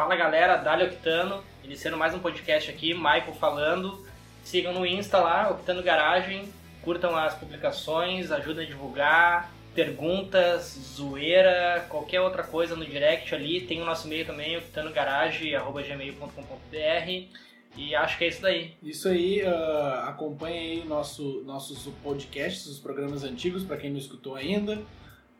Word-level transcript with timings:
Fala 0.00 0.16
galera, 0.16 0.56
Dali 0.56 0.84
Octano, 0.84 1.44
iniciando 1.62 1.98
mais 1.98 2.14
um 2.14 2.20
podcast 2.20 2.70
aqui, 2.70 2.94
Michael 2.94 3.34
falando. 3.34 4.02
Sigam 4.42 4.72
no 4.72 4.86
Insta 4.86 5.18
lá, 5.18 5.50
Octano 5.50 5.82
Garagem, 5.82 6.48
curtam 6.80 7.14
as 7.14 7.34
publicações, 7.34 8.32
ajudem 8.32 8.64
a 8.64 8.66
divulgar, 8.66 9.52
perguntas, 9.74 10.94
zoeira, 10.96 11.84
qualquer 11.90 12.22
outra 12.22 12.42
coisa 12.42 12.74
no 12.74 12.82
direct 12.82 13.34
ali. 13.34 13.60
Tem 13.60 13.82
o 13.82 13.84
nosso 13.84 14.06
e-mail 14.06 14.24
também, 14.24 14.56
octanogarage.gmail.com.br 14.56 17.36
e 17.76 17.94
acho 17.94 18.16
que 18.16 18.24
é 18.24 18.28
isso 18.28 18.40
daí. 18.40 18.72
Isso 18.82 19.06
aí, 19.06 19.42
uh, 19.42 20.08
acompanhe 20.08 20.58
aí 20.58 20.82
nosso, 20.82 21.42
nossos 21.44 21.92
podcasts, 22.02 22.64
os 22.64 22.78
programas 22.78 23.22
antigos, 23.22 23.64
para 23.64 23.76
quem 23.76 23.90
não 23.90 23.98
escutou 23.98 24.34
ainda 24.34 24.78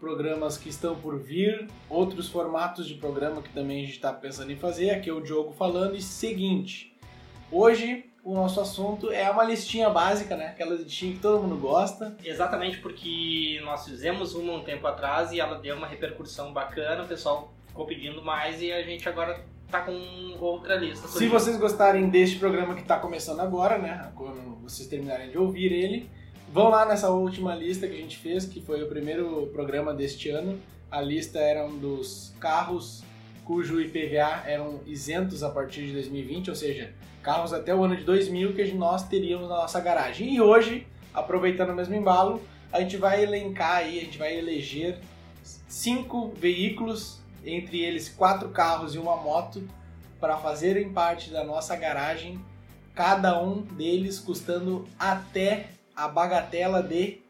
programas 0.00 0.56
que 0.56 0.70
estão 0.70 0.96
por 0.96 1.18
vir, 1.18 1.68
outros 1.88 2.28
formatos 2.28 2.88
de 2.88 2.94
programa 2.94 3.42
que 3.42 3.50
também 3.50 3.82
a 3.82 3.84
gente 3.84 3.96
está 3.96 4.12
pensando 4.12 4.50
em 4.50 4.56
fazer. 4.56 4.90
Aqui 4.90 5.10
é 5.10 5.12
o 5.12 5.20
Diogo 5.20 5.52
falando. 5.52 5.94
E 5.94 6.00
seguinte, 6.00 6.96
hoje 7.52 8.06
o 8.24 8.34
nosso 8.34 8.60
assunto 8.60 9.10
é 9.12 9.30
uma 9.30 9.44
listinha 9.44 9.88
básica, 9.90 10.36
né? 10.36 10.48
Aquela 10.48 10.74
listinha 10.74 11.12
que 11.12 11.20
todo 11.20 11.42
mundo 11.42 11.56
gosta. 11.56 12.16
Exatamente 12.24 12.78
porque 12.78 13.60
nós 13.62 13.84
fizemos 13.84 14.34
uma 14.34 14.54
um 14.54 14.64
tempo 14.64 14.86
atrás 14.86 15.32
e 15.32 15.38
ela 15.38 15.58
deu 15.58 15.76
uma 15.76 15.86
repercussão 15.86 16.52
bacana, 16.52 17.04
o 17.04 17.06
pessoal 17.06 17.52
ficou 17.68 17.86
pedindo 17.86 18.22
mais 18.22 18.60
e 18.60 18.72
a 18.72 18.82
gente 18.82 19.08
agora 19.08 19.44
tá 19.70 19.82
com 19.82 20.36
outra 20.40 20.76
lista. 20.76 21.06
Se 21.06 21.28
vocês 21.28 21.56
gostarem 21.56 22.08
deste 22.08 22.38
programa 22.38 22.74
que 22.74 22.82
está 22.82 22.98
começando 22.98 23.40
agora, 23.40 23.78
né? 23.78 24.10
Quando 24.16 24.56
vocês 24.62 24.88
terminarem 24.88 25.30
de 25.30 25.38
ouvir 25.38 25.72
ele, 25.72 26.10
Vão 26.52 26.68
lá 26.68 26.84
nessa 26.84 27.10
última 27.10 27.54
lista 27.54 27.86
que 27.86 27.94
a 27.94 27.98
gente 27.98 28.16
fez, 28.16 28.44
que 28.44 28.60
foi 28.60 28.82
o 28.82 28.88
primeiro 28.88 29.48
programa 29.52 29.94
deste 29.94 30.30
ano. 30.30 30.58
A 30.90 31.00
lista 31.00 31.38
era 31.38 31.64
um 31.64 31.78
dos 31.78 32.34
carros 32.40 33.04
cujo 33.44 33.80
IPVA 33.80 34.42
eram 34.44 34.80
isentos 34.84 35.44
a 35.44 35.50
partir 35.50 35.86
de 35.86 35.92
2020, 35.92 36.50
ou 36.50 36.56
seja, 36.56 36.92
carros 37.22 37.52
até 37.52 37.72
o 37.72 37.84
ano 37.84 37.96
de 37.96 38.02
2000 38.02 38.52
que 38.54 38.64
nós 38.72 39.06
teríamos 39.06 39.48
na 39.48 39.58
nossa 39.58 39.78
garagem. 39.78 40.34
E 40.34 40.40
hoje, 40.40 40.88
aproveitando 41.14 41.70
o 41.70 41.74
mesmo 41.74 41.94
embalo, 41.94 42.42
a 42.72 42.80
gente 42.80 42.96
vai 42.96 43.22
elencar 43.22 43.76
aí, 43.76 44.00
a 44.00 44.02
gente 44.02 44.18
vai 44.18 44.36
eleger 44.36 44.98
cinco 45.68 46.32
veículos, 46.36 47.20
entre 47.44 47.80
eles 47.80 48.08
quatro 48.08 48.48
carros 48.48 48.96
e 48.96 48.98
uma 48.98 49.14
moto, 49.14 49.62
para 50.18 50.36
fazerem 50.36 50.92
parte 50.92 51.30
da 51.30 51.44
nossa 51.44 51.76
garagem, 51.76 52.40
cada 52.92 53.40
um 53.40 53.62
deles 53.62 54.18
custando 54.18 54.84
até 54.98 55.78
a 55.94 56.08
bagatela 56.08 56.82
de 56.82 57.20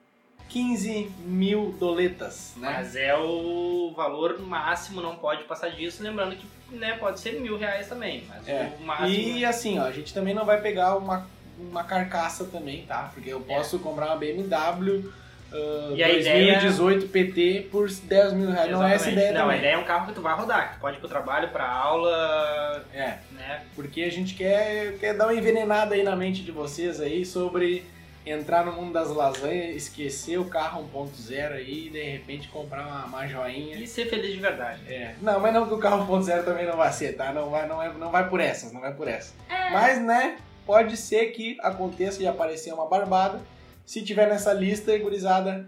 15 0.51 1.13
mil 1.25 1.75
doletas, 1.79 2.55
né? 2.57 2.73
Mas 2.77 2.97
é 2.97 3.17
o 3.17 3.93
valor 3.97 4.41
máximo, 4.41 5.01
não 5.01 5.17
pode 5.17 5.45
passar 5.45 5.71
disso. 5.71 6.03
Lembrando 6.03 6.37
que 6.37 6.77
né, 6.77 6.97
pode 6.99 7.21
ser 7.21 7.41
mil 7.41 7.57
reais 7.57 7.89
também, 7.89 8.25
mas 8.29 8.49
é. 8.49 8.73
o 8.79 8.85
máximo... 8.85 9.09
E 9.09 9.45
assim, 9.45 9.79
ó, 9.79 9.85
a 9.85 9.93
gente 9.93 10.13
também 10.13 10.35
não 10.35 10.45
vai 10.45 10.61
pegar 10.61 10.97
uma, 10.97 11.27
uma 11.59 11.85
carcaça 11.85 12.45
também, 12.45 12.85
tá? 12.85 13.11
Porque 13.15 13.31
eu 13.33 13.41
posso 13.41 13.77
é. 13.77 13.79
comprar 13.79 14.07
uma 14.07 14.17
BMW... 14.17 15.11
Uh, 15.53 15.97
2018 15.97 17.07
ideia... 17.07 17.11
PT 17.11 17.69
por 17.73 17.91
10 17.91 18.33
mil 18.35 18.51
reais. 18.53 18.69
Exatamente. 18.69 18.71
Não 18.71 18.87
é 18.87 18.95
essa 18.95 19.11
ideia 19.11 19.33
Não, 19.33 19.41
também. 19.41 19.57
a 19.57 19.59
ideia 19.59 19.73
é 19.73 19.79
um 19.79 19.85
carro 19.85 20.07
que 20.07 20.13
tu 20.13 20.23
vai 20.23 20.33
rodar, 20.37 20.69
que 20.69 20.77
tu 20.77 20.81
pode 20.81 20.97
ir 20.97 21.01
pro 21.01 21.09
trabalho, 21.09 21.49
pra 21.49 21.69
aula. 21.69 22.87
É. 22.95 23.19
Né? 23.33 23.65
Porque 23.75 24.03
a 24.03 24.11
gente 24.13 24.35
quer, 24.35 24.97
quer 24.99 25.13
dar 25.17 25.27
uma 25.27 25.35
envenenada 25.35 25.97
aí 25.97 26.05
na 26.05 26.15
mente 26.15 26.43
de 26.43 26.53
vocês 26.53 27.01
aí 27.01 27.27
sobre 27.27 27.85
entrar 28.25 28.65
no 28.65 28.73
mundo 28.73 28.93
das 28.93 29.09
lasanhas, 29.11 29.77
esquecer 29.77 30.39
o 30.39 30.45
carro 30.45 30.89
1.0 30.95 31.53
aí 31.53 31.87
e 31.87 31.91
de 31.91 32.03
repente 32.03 32.49
comprar 32.49 32.87
uma, 32.87 33.07
uma 33.07 33.27
joinha. 33.27 33.77
E 33.77 33.87
ser 33.87 34.07
feliz 34.07 34.33
de 34.33 34.41
verdade. 34.41 34.81
É. 34.87 35.15
Não, 35.21 35.41
mas 35.41 35.53
não 35.55 35.67
que 35.67 35.75
o 35.75 35.79
carro 35.79 36.07
1.0 36.07 36.45
também 36.45 36.67
não 36.67 36.77
vai 36.77 36.93
ser, 36.93 37.15
tá? 37.17 37.33
Não 37.33 37.51
vai, 37.51 37.67
não, 37.67 37.83
é, 37.83 37.93
não 37.93 38.11
vai 38.11 38.29
por 38.29 38.41
essas, 38.41 38.73
não 38.73 38.81
vai 38.81 38.93
por 38.93 39.09
essas. 39.09 39.35
É. 39.49 39.71
Mas, 39.71 40.01
né, 40.01 40.37
pode 40.67 40.97
ser 40.97 41.27
que 41.27 41.57
aconteça 41.61 42.19
de 42.19 42.27
aparecer 42.27 42.73
uma 42.73 42.87
barbada. 42.87 43.41
Se 43.87 44.03
tiver 44.03 44.29
nessa 44.29 44.53
lista, 44.53 44.97
gurizada, 44.99 45.67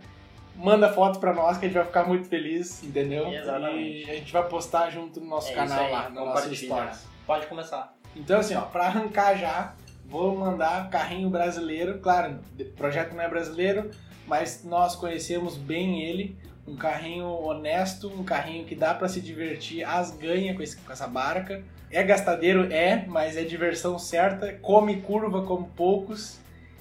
manda 0.54 0.92
foto 0.92 1.18
pra 1.18 1.32
nós 1.32 1.58
que 1.58 1.64
a 1.64 1.68
gente 1.68 1.76
vai 1.76 1.86
ficar 1.86 2.04
muito 2.04 2.28
feliz, 2.28 2.82
entendeu? 2.84 3.32
Exatamente. 3.32 4.06
E 4.06 4.10
a 4.10 4.14
gente 4.14 4.32
vai 4.32 4.46
postar 4.46 4.90
junto 4.90 5.20
no 5.20 5.26
nosso 5.26 5.50
é 5.50 5.54
canal 5.54 5.90
lá, 5.90 6.08
no 6.08 6.26
nosso 6.26 6.54
stories. 6.54 7.06
Pode 7.26 7.46
começar. 7.46 7.94
Então, 8.14 8.40
assim, 8.40 8.54
ó, 8.54 8.62
pra 8.62 8.86
arrancar 8.86 9.36
já, 9.36 9.74
vou 10.06 10.36
mandar 10.36 10.90
carrinho 10.90 11.30
brasileiro. 11.30 11.98
Claro, 11.98 12.38
o 12.58 12.64
projeto 12.76 13.14
não 13.14 13.22
é 13.22 13.28
brasileiro, 13.28 13.90
mas 14.26 14.62
nós 14.64 14.94
conhecemos 14.96 15.56
bem 15.56 16.02
ele. 16.02 16.36
Um 16.66 16.76
carrinho 16.76 17.26
honesto, 17.26 18.08
um 18.08 18.22
carrinho 18.22 18.64
que 18.64 18.74
dá 18.74 18.94
para 18.94 19.08
se 19.08 19.20
divertir, 19.20 19.84
as 19.84 20.12
ganha 20.12 20.54
com, 20.54 20.62
esse, 20.62 20.76
com 20.76 20.92
essa 20.92 21.08
barca. 21.08 21.62
É 21.90 22.02
gastadeiro? 22.02 22.72
É, 22.72 23.04
mas 23.06 23.36
é 23.36 23.42
diversão 23.42 23.98
certa. 23.98 24.52
Come 24.54 25.00
curva 25.02 25.42
como 25.42 25.68
poucos. 25.76 26.38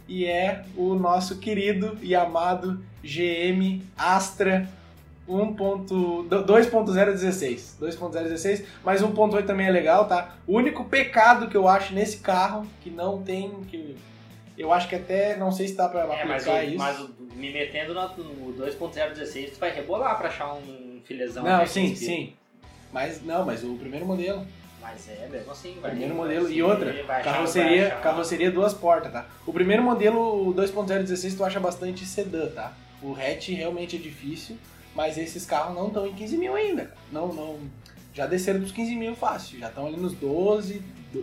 E 0.08 0.26
é 0.26 0.64
o 0.76 0.94
nosso 0.94 1.40
querido 1.40 1.98
e 2.02 2.14
amado 2.14 2.84
GM 3.04 3.82
Astra 3.98 4.70
2.016. 5.32 7.80
2.016, 7.80 8.66
mas 8.84 9.02
1.8 9.02 9.46
também 9.46 9.68
é 9.68 9.72
legal, 9.72 10.08
tá? 10.08 10.36
O 10.46 10.58
único 10.58 10.84
pecado 10.86 11.48
que 11.48 11.58
eu 11.58 11.68
acho 11.68 11.94
nesse 11.94 12.18
carro, 12.18 12.66
que 12.82 12.90
não 12.90 13.22
tem. 13.22 13.52
que 13.68 13.96
Eu 14.58 14.74
acho 14.74 14.88
que 14.88 14.96
até. 14.96 15.38
Não 15.38 15.52
sei 15.52 15.68
se 15.68 15.76
dá 15.76 15.90
pra 15.90 16.02
é, 16.02 16.26
mas 16.26 16.48
o, 16.48 16.62
isso. 16.62 16.78
Mas 16.78 17.00
me 17.36 17.52
metendo 17.52 17.94
no 17.94 18.54
2.016, 18.54 19.52
tu 19.54 19.60
vai 19.60 19.72
rebolar 19.72 20.18
pra 20.18 20.28
achar 20.28 20.54
um 20.54 21.00
filezão. 21.04 21.44
Não, 21.44 21.66
sim, 21.66 21.96
sim. 21.96 22.34
Mas 22.92 23.24
não, 23.24 23.46
mas 23.46 23.64
o 23.64 23.76
primeiro 23.76 24.06
modelo. 24.06 24.46
Mas 24.82 25.08
é, 25.10 25.28
mesmo 25.30 25.52
assim, 25.52 25.78
vai. 25.80 25.92
Primeiro 25.92 26.16
modelo. 26.16 26.52
e 26.52 26.64
outra, 26.64 26.92
carroceria, 27.24 27.92
carroceria 28.02 28.52
duas 28.52 28.74
portas, 28.74 29.14
tá? 29.14 29.28
O 29.46 29.54
primeiro 29.54 29.84
modelo, 29.84 30.50
o 30.50 30.56
2.016, 30.56 31.38
tu 31.38 31.46
acha 31.46 31.60
bastante 31.60 32.04
sedã, 32.04 32.50
tá? 32.50 32.74
O 33.02 33.14
hatch 33.14 33.50
realmente 33.50 33.96
é 33.96 34.00
difícil. 34.00 34.58
Mas 34.96 35.18
esses 35.18 35.46
carros 35.46 35.76
não 35.76 35.88
estão 35.88 36.06
em 36.06 36.14
15 36.14 36.38
mil 36.38 36.56
ainda. 36.56 36.94
Não, 37.12 37.32
não. 37.34 37.60
Já 38.14 38.26
desceram 38.26 38.60
dos 38.60 38.72
15 38.72 38.96
mil 38.96 39.16
fácil. 39.16 39.60
Já 39.60 39.70
estão 39.70 39.88
ali 39.88 39.98
nos 39.98 40.14
12, 40.14 40.82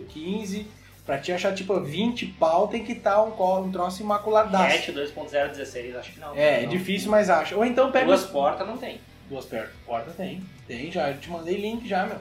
15. 0.09 0.65
Pra 1.05 1.17
te 1.17 1.31
achar 1.31 1.55
tipo 1.55 1.79
20 1.79 2.27
pau, 2.39 2.67
tem 2.67 2.83
que 2.83 2.91
estar 2.91 3.15
tá 3.15 3.23
um, 3.23 3.65
um 3.65 3.71
troço 3.71 4.01
imaculadaço. 4.01 4.75
Hatch 4.75 4.89
2.016, 4.89 5.95
acho 5.97 6.13
que 6.13 6.19
não. 6.19 6.35
É, 6.35 6.61
não. 6.61 6.63
é 6.63 6.65
difícil, 6.67 7.09
mas 7.09 7.29
acha. 7.29 7.55
Ou 7.57 7.65
então 7.65 7.91
pega. 7.91 8.05
Duas 8.05 8.25
portas 8.25 8.67
não 8.67 8.77
tem. 8.77 8.99
Duas 9.27 9.45
portas 9.85 10.15
tem. 10.15 10.43
Tem, 10.67 10.91
já. 10.91 11.09
Eu 11.09 11.19
te 11.19 11.29
mandei 11.29 11.57
link 11.57 11.87
já, 11.87 12.05
meu. 12.05 12.17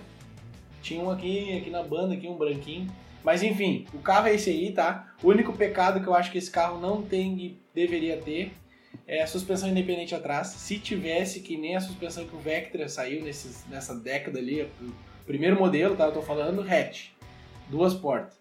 Tinha 0.80 1.03
um 1.03 1.10
aqui, 1.10 1.59
aqui 1.59 1.70
na 1.70 1.82
banda, 1.82 2.15
aqui 2.15 2.26
um 2.26 2.36
branquinho. 2.36 2.91
Mas 3.22 3.42
enfim, 3.42 3.86
o 3.92 3.98
carro 3.98 4.28
é 4.28 4.34
esse 4.34 4.48
aí, 4.48 4.72
tá? 4.72 5.12
O 5.22 5.28
único 5.28 5.53
pecado 5.53 6.00
que 6.00 6.06
eu 6.06 6.15
acho 6.15 6.30
que 6.30 6.38
esse 6.38 6.50
carro 6.50 6.80
não 6.80 7.03
tem 7.03 7.38
e 7.38 7.60
deveria 7.75 8.16
ter 8.16 8.53
é, 9.08 9.22
a 9.22 9.26
suspensão 9.26 9.70
independente 9.70 10.14
atrás. 10.14 10.48
Se 10.48 10.78
tivesse, 10.78 11.41
que 11.41 11.56
nem 11.56 11.74
a 11.74 11.80
suspensão 11.80 12.26
que 12.26 12.36
o 12.36 12.38
Vectra 12.38 12.88
saiu 12.88 13.24
nesses, 13.24 13.64
nessa 13.66 13.94
década 13.94 14.38
ali, 14.38 14.62
o 14.62 15.24
primeiro 15.26 15.58
modelo, 15.58 15.96
tá? 15.96 16.04
Eu 16.04 16.12
tô 16.12 16.20
falando 16.20 16.60
hatch, 16.60 17.08
duas 17.70 17.94
portas. 17.94 18.38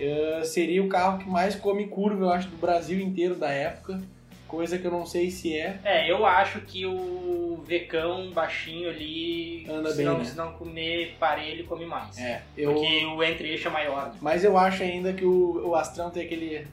Uh, 0.00 0.44
seria 0.44 0.82
o 0.82 0.88
carro 0.88 1.18
que 1.18 1.28
mais 1.28 1.54
come 1.54 1.86
curva, 1.86 2.24
eu 2.24 2.30
acho, 2.30 2.48
do 2.48 2.56
Brasil 2.56 3.00
inteiro 3.00 3.36
da 3.36 3.48
época. 3.50 4.00
Coisa 4.46 4.78
que 4.78 4.86
eu 4.86 4.90
não 4.90 5.04
sei 5.04 5.30
se 5.30 5.54
é. 5.54 5.78
É, 5.84 6.10
eu 6.10 6.24
acho 6.24 6.62
que 6.62 6.86
o 6.86 7.62
Vecão 7.66 8.30
baixinho 8.30 8.88
ali, 8.88 9.66
Anda 9.68 9.90
se, 9.90 9.98
bem, 9.98 10.06
não, 10.06 10.18
né? 10.18 10.24
se 10.24 10.36
não 10.36 10.52
comer 10.54 11.16
parelho, 11.20 11.66
come 11.66 11.84
mais. 11.84 12.16
É, 12.16 12.42
eu... 12.56 12.72
Porque 12.72 13.04
o 13.04 13.22
entre-eixo 13.22 13.68
é 13.68 13.70
maior. 13.70 14.14
Mas 14.22 14.44
eu 14.44 14.56
acho 14.56 14.82
ainda 14.82 15.12
que 15.12 15.24
o, 15.24 15.68
o 15.68 15.74
Astrão 15.74 16.10
tem 16.10 16.24
aquele 16.24 16.66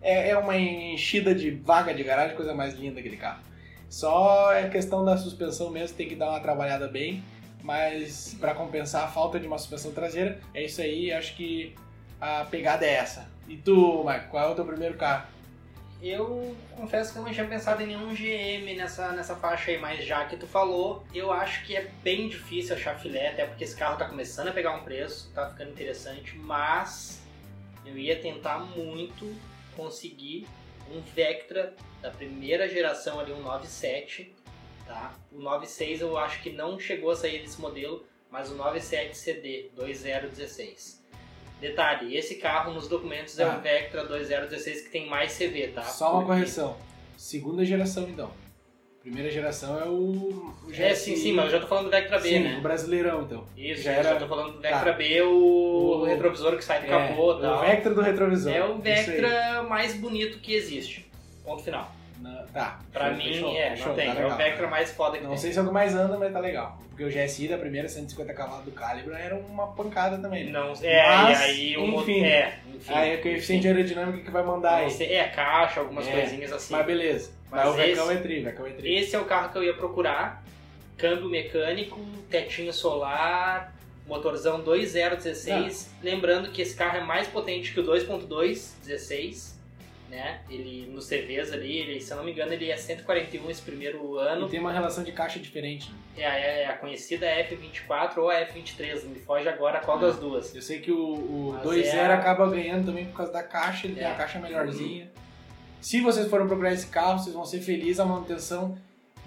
é, 0.00 0.30
é 0.30 0.38
uma 0.38 0.56
enchida 0.56 1.34
de 1.34 1.50
vaga 1.50 1.92
de 1.92 2.02
garagem, 2.02 2.36
coisa 2.36 2.54
mais 2.54 2.74
linda 2.74 3.00
aquele 3.00 3.16
carro. 3.16 3.40
Só 3.88 4.52
é 4.52 4.68
questão 4.68 5.04
da 5.04 5.16
suspensão 5.16 5.70
mesmo, 5.70 5.96
tem 5.96 6.08
que 6.08 6.16
dar 6.16 6.30
uma 6.30 6.40
trabalhada 6.40 6.88
bem, 6.88 7.22
mas 7.62 8.36
para 8.40 8.54
compensar 8.54 9.04
a 9.04 9.08
falta 9.08 9.38
de 9.38 9.46
uma 9.46 9.58
suspensão 9.58 9.92
traseira, 9.92 10.40
é 10.54 10.64
isso 10.64 10.80
aí, 10.80 11.12
acho 11.12 11.34
que 11.36 11.74
a 12.20 12.44
pegada 12.44 12.84
é 12.84 12.94
essa. 12.94 13.28
E 13.48 13.56
tu, 13.56 14.02
Marco, 14.04 14.30
qual 14.30 14.48
é 14.48 14.52
o 14.52 14.54
teu 14.54 14.64
primeiro 14.64 14.96
carro? 14.96 15.26
Eu 16.02 16.54
confesso 16.76 17.12
que 17.12 17.18
eu 17.18 17.22
não 17.22 17.32
tinha 17.32 17.46
pensado 17.46 17.82
em 17.82 17.86
nenhum 17.86 18.14
GM 18.14 18.76
nessa, 18.76 19.12
nessa 19.12 19.34
faixa 19.34 19.70
aí, 19.70 19.78
mas 19.78 20.04
já 20.04 20.24
que 20.26 20.36
tu 20.36 20.46
falou, 20.46 21.04
eu 21.14 21.32
acho 21.32 21.64
que 21.64 21.74
é 21.74 21.90
bem 22.02 22.28
difícil 22.28 22.76
achar 22.76 22.98
filé, 22.98 23.30
até 23.30 23.46
porque 23.46 23.64
esse 23.64 23.74
carro 23.74 23.96
tá 23.96 24.06
começando 24.06 24.48
a 24.48 24.52
pegar 24.52 24.72
um 24.72 24.84
preço, 24.84 25.30
tá 25.34 25.48
ficando 25.48 25.70
interessante, 25.70 26.36
mas 26.36 27.22
eu 27.84 27.96
ia 27.96 28.20
tentar 28.20 28.58
muito 28.58 29.34
conseguir 29.76 30.46
um 30.90 31.00
Vectra 31.00 31.74
da 32.00 32.10
primeira 32.10 32.68
geração 32.68 33.18
ali, 33.20 33.32
um 33.32 33.42
97, 33.42 34.32
tá? 34.86 35.14
O 35.32 35.40
96 35.40 36.00
eu 36.00 36.16
acho 36.16 36.42
que 36.42 36.50
não 36.50 36.78
chegou 36.78 37.10
a 37.10 37.16
sair 37.16 37.42
desse 37.42 37.60
modelo, 37.60 38.04
mas 38.30 38.50
o 38.50 38.54
97 38.54 39.16
CD 39.16 39.70
2016. 39.74 41.04
Detalhe, 41.60 42.16
esse 42.16 42.36
carro 42.36 42.72
nos 42.72 42.86
documentos 42.86 43.38
é 43.38 43.44
Ah. 43.44 43.56
um 43.56 43.60
Vectra 43.60 44.04
2016 44.04 44.82
que 44.82 44.90
tem 44.90 45.06
mais 45.08 45.32
CV, 45.36 45.68
tá? 45.68 45.82
Só 45.82 46.12
uma 46.12 46.18
Porque- 46.20 46.32
correção. 46.40 46.76
Segunda 47.16 47.64
geração, 47.64 48.08
então. 48.08 48.30
Primeira 49.06 49.30
geração 49.30 49.78
é 49.80 49.84
o, 49.84 50.52
o 50.66 50.72
É, 50.76 50.92
sim, 50.92 51.14
sim, 51.14 51.32
mas 51.32 51.44
eu 51.44 51.50
já 51.52 51.60
tô 51.60 51.68
falando 51.68 51.84
do 51.84 51.90
Vectra 51.92 52.18
B, 52.18 52.28
Sim, 52.28 52.40
né? 52.40 52.56
o 52.58 52.60
Brasileirão, 52.60 53.22
então. 53.22 53.44
Isso, 53.56 53.82
já 53.82 53.92
era- 53.92 54.02
já 54.10 54.16
tô 54.16 54.26
falando 54.26 54.54
do 54.54 54.60
Vectra 54.60 54.90
Tá. 54.90 54.98
B, 54.98 55.22
o, 55.22 56.00
O- 56.00 56.04
retrovisor 56.04 56.56
que 56.56 56.64
sai 56.64 56.80
do 56.80 56.86
É, 56.86 56.88
capô 56.88 57.38
e 57.38 57.40
tal. 57.40 57.56
o 57.56 57.60
Vectra 57.60 57.94
do 57.94 58.00
retrovisor. 58.00 58.52
É 58.52 58.64
o. 58.64 58.78
Vectra 58.78 59.62
mais 59.62 59.94
bonito 59.94 60.38
que 60.40 60.52
existe. 60.54 61.08
Ponto 61.44 61.62
final. 61.62 61.88
Na- 62.20 62.46
tá. 62.52 62.80
Pra 62.92 63.14
fechou, 63.14 63.16
mim, 63.24 63.32
fechou, 63.32 63.56
é, 63.56 63.70
fechou, 63.70 63.86
não 63.90 63.94
tem. 63.94 64.12
tá 64.12 64.20
é 64.20 64.26
o. 64.26 64.36
Vectra 64.36 64.66
mais 64.66 64.90
foda 64.90 65.18
que 65.18 65.22
Não 65.22 65.30
tem. 65.30 65.38
sei 65.38 65.52
se 65.52 65.58
é 65.60 65.62
o 65.62 65.66
que 65.66 65.72
mais 65.72 65.94
anda, 65.94 66.18
mas 66.18 66.32
tá 66.32 66.40
legal. 66.40 66.76
Porque 66.88 67.04
o 67.04 67.08
GSI 67.08 67.46
da 67.46 67.58
primeira 67.58 67.88
150 67.88 68.34
cavalos 68.34 68.64
do 68.64 68.72
Calibra 68.72 69.16
era 69.16 69.36
uma 69.36 69.68
pancada 69.68 70.18
também. 70.18 70.50
Não, 70.50 70.72
é, 70.82 71.06
Mas, 71.06 71.38
e 71.38 71.42
aí 71.44 71.76
o 71.76 71.84
enfim. 72.00 72.24
é, 72.24 72.58
enfim. 72.74 72.92
Aí 72.92 73.12
é 73.12 73.14
o 73.14 73.22
coeficiente 73.22 73.68
aerodinâmico 73.68 74.24
que 74.24 74.30
vai 74.32 74.42
mandar 74.42 74.80
Não 74.82 74.88
aí. 74.88 75.12
é, 75.12 75.28
caixa, 75.28 75.78
algumas 75.78 76.08
É, 76.08 76.10
coisinhas 76.10 76.52
assim. 76.52 76.72
Mas 76.74 76.84
beleza. 76.86 77.35
Mas, 77.50 77.64
Mas 77.64 77.68
o 77.68 77.72
Vecão 77.76 78.04
esse- 78.10 78.12
é 78.18 78.22
tri, 78.22 78.40
Vecão 78.40 78.66
é 78.66 78.70
tri. 78.70 78.94
Esse 78.96 79.16
é 79.16 79.18
o 79.20 79.24
carro 79.24 79.50
que 79.52 79.58
eu 79.58 79.64
ia 79.64 79.74
procurar. 79.74 80.44
Câmbio 80.96 81.28
mecânico, 81.28 82.00
tetinho 82.30 82.72
solar, 82.72 83.74
motorzão 84.06 84.60
2.016. 84.62 85.90
Lembrando 86.02 86.50
que 86.50 86.62
esse 86.62 86.74
carro 86.74 86.98
é 86.98 87.04
mais 87.04 87.28
potente 87.28 87.72
que 87.72 87.80
o 87.80 87.84
2.2 87.84 88.74
16, 88.84 89.56
né? 90.08 90.40
Ele 90.48 90.86
nos 90.90 91.06
CVs 91.08 91.52
ali, 91.52 91.78
ele, 91.78 92.00
se 92.00 92.10
eu 92.12 92.16
não 92.16 92.24
me 92.24 92.32
engano, 92.32 92.52
ele 92.52 92.70
é 92.70 92.76
141 92.76 93.50
esse 93.50 93.60
primeiro 93.62 94.16
E 94.16 94.18
ano. 94.26 94.48
tem 94.48 94.58
uma 94.60 94.72
relação 94.72 95.04
de 95.04 95.12
caixa 95.12 95.38
diferente. 95.38 95.90
É, 96.16 96.24
a- 96.26 96.34
é 96.36 96.66
a 96.66 96.72
conhecida 96.78 97.26
F24 97.26 98.18
ou 98.22 98.30
a 98.30 98.40
F23, 98.40 99.04
me 99.04 99.18
foge 99.18 99.48
agora 99.48 99.80
qual 99.80 99.98
das 99.98 100.16
duas. 100.18 100.54
Eu 100.54 100.62
sei 100.62 100.80
que 100.80 100.90
o, 100.92 100.96
o 101.14 101.52
Mas 101.54 101.62
2.0 101.64 101.94
é- 102.10 102.14
acaba 102.14 102.48
ganhando 102.48 102.86
também 102.86 103.04
por 103.06 103.16
causa 103.18 103.32
da 103.32 103.42
caixa, 103.42 103.86
ele 103.86 103.96
tem 103.96 104.04
É. 104.04 104.10
a 104.10 104.14
caixa 104.14 104.38
melhorzinha. 104.38 105.10
Se 105.86 106.00
vocês 106.00 106.28
forem 106.28 106.48
procurar 106.48 106.72
esse 106.72 106.88
carro, 106.88 107.16
vocês 107.20 107.32
vão 107.32 107.44
ser 107.44 107.60
felizes, 107.60 108.00
a 108.00 108.04
manutenção 108.04 108.76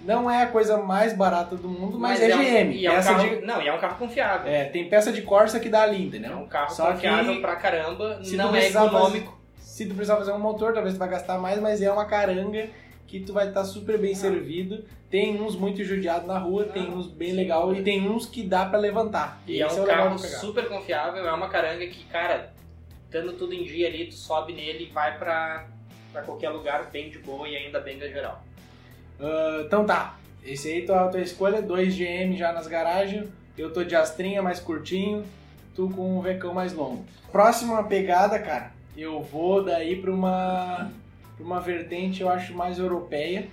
não 0.00 0.30
é 0.30 0.42
a 0.42 0.46
coisa 0.46 0.76
mais 0.76 1.14
barata 1.14 1.56
do 1.56 1.66
mundo, 1.66 1.98
mas, 1.98 2.20
é, 2.20 2.36
um- 2.36 2.38
GM. 2.38 2.84
é 2.86 2.90
um 2.98 3.02
carro, 3.02 3.30
de- 3.30 3.46
Não, 3.46 3.62
e 3.62 3.68
é 3.68 3.72
um 3.72 3.78
carro 3.78 3.96
confiável. 3.98 4.52
é, 4.52 4.64
tem 4.66 4.86
peça 4.86 5.10
de 5.10 5.22
Corsa 5.22 5.58
que 5.58 5.70
dá 5.70 5.84
ali, 5.84 5.96
É 5.96 6.00
entendeu? 6.00 6.36
um 6.36 6.46
carro 6.46 6.68
Só 6.70 6.92
confiável 6.92 7.32
que 7.36 7.40
pra 7.40 7.56
caramba, 7.56 8.20
não 8.36 8.54
é 8.54 8.68
econômico. 8.68 9.40
Se 9.56 9.86
tu 9.86 9.94
precisar 9.94 10.16
fazer 10.18 10.32
um 10.32 10.38
motor, 10.38 10.74
talvez 10.74 10.94
tu 10.96 10.98
vai 10.98 11.08
gastar 11.08 11.38
mais, 11.38 11.58
mas 11.58 11.80
é 11.80 11.90
uma 11.90 12.04
caranga 12.04 12.68
que 13.06 13.20
tu 13.20 13.32
vai 13.32 13.48
estar 13.48 13.64
super 13.64 13.96
bem 13.96 14.12
Ah. 14.12 14.16
servido. 14.16 14.84
Tem 15.08 15.40
uns 15.40 15.56
muito 15.56 15.82
judiados 15.82 16.26
na 16.26 16.38
rua, 16.38 16.64
tem 16.64 16.88
Ah, 16.88 16.90
uns 16.94 17.06
bem 17.06 17.30
sim. 17.30 17.36
legal 17.36 17.74
e 17.74 17.82
tem 17.82 18.06
uns 18.06 18.26
que 18.26 18.42
dá 18.42 18.66
pra 18.66 18.78
levantar. 18.78 19.40
E 19.46 19.62
é 19.62 19.66
um 19.66 19.70
legal 19.80 19.86
carro 19.86 20.18
super 20.18 20.68
confiável, 20.68 21.26
é 21.26 21.32
uma 21.32 21.48
caranga 21.48 21.86
que, 21.86 22.04
cara, 22.04 22.52
tendo 23.10 23.32
tudo 23.32 23.54
em 23.54 23.64
dia 23.64 23.88
ali, 23.88 24.04
tu 24.08 24.14
sobe 24.14 24.52
nele 24.52 24.84
e 24.90 24.92
vai 24.92 25.18
pra, 25.18 25.66
pra 26.12 26.22
qualquer 26.22 26.50
lugar 26.50 26.90
bem 26.90 27.10
de 27.10 27.18
boa 27.18 27.48
e 27.48 27.56
ainda 27.56 27.80
bem 27.80 27.98
geral. 27.98 28.42
Ah, 29.20 29.62
então 29.64 29.84
tá, 29.84 30.18
esse 30.44 30.68
aí 30.68 30.86
tua, 30.86 31.08
tua 31.08 31.20
escolha, 31.20 31.60
2 31.60 31.94
GM 31.96 32.36
já 32.36 32.52
nas 32.52 32.66
garagens, 32.66 33.28
eu 33.56 33.72
tô 33.72 33.84
de 33.84 33.94
astrinha 33.94 34.42
mais 34.42 34.58
curtinho, 34.58 35.24
tu 35.74 35.88
com 35.90 36.18
um 36.18 36.20
vecão 36.22 36.54
mais 36.54 36.72
longo. 36.72 37.04
Próxima 37.30 37.82
pegada, 37.84 38.38
cara, 38.38 38.72
eu 38.96 39.22
vou 39.22 39.62
daí 39.62 40.00
pra 40.00 40.10
uma, 40.10 40.90
pra 41.36 41.44
uma 41.44 41.60
vertente, 41.60 42.22
eu 42.22 42.28
acho, 42.28 42.54
mais 42.54 42.78
europeia, 42.78 43.46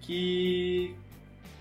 que 0.00 0.94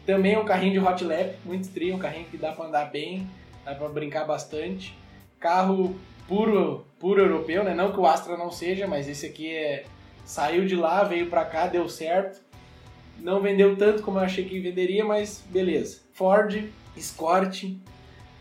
também 0.05 0.33
é 0.33 0.39
um 0.39 0.45
carrinho 0.45 0.73
de 0.73 0.79
hot 0.79 1.03
lap, 1.03 1.35
muito 1.45 1.69
trio, 1.69 1.95
um 1.95 1.99
carrinho 1.99 2.25
que 2.25 2.37
dá 2.37 2.51
pra 2.51 2.65
andar 2.65 2.85
bem, 2.91 3.27
dá 3.63 3.73
pra 3.73 3.87
brincar 3.87 4.25
bastante. 4.25 4.97
Carro 5.39 5.95
puro, 6.27 6.85
puro 6.99 7.21
europeu, 7.21 7.63
né? 7.63 7.73
Não 7.73 7.91
que 7.91 7.99
o 7.99 8.05
Astra 8.05 8.35
não 8.35 8.51
seja, 8.51 8.87
mas 8.87 9.07
esse 9.07 9.25
aqui 9.25 9.49
é 9.49 9.85
saiu 10.25 10.65
de 10.65 10.75
lá, 10.75 11.03
veio 11.03 11.27
pra 11.29 11.45
cá, 11.45 11.67
deu 11.67 11.87
certo. 11.89 12.41
Não 13.19 13.41
vendeu 13.41 13.75
tanto 13.75 14.01
como 14.03 14.17
eu 14.19 14.23
achei 14.23 14.43
que 14.45 14.59
venderia, 14.59 15.05
mas 15.05 15.43
beleza. 15.49 16.01
Ford 16.13 16.65
Escort 16.97 17.63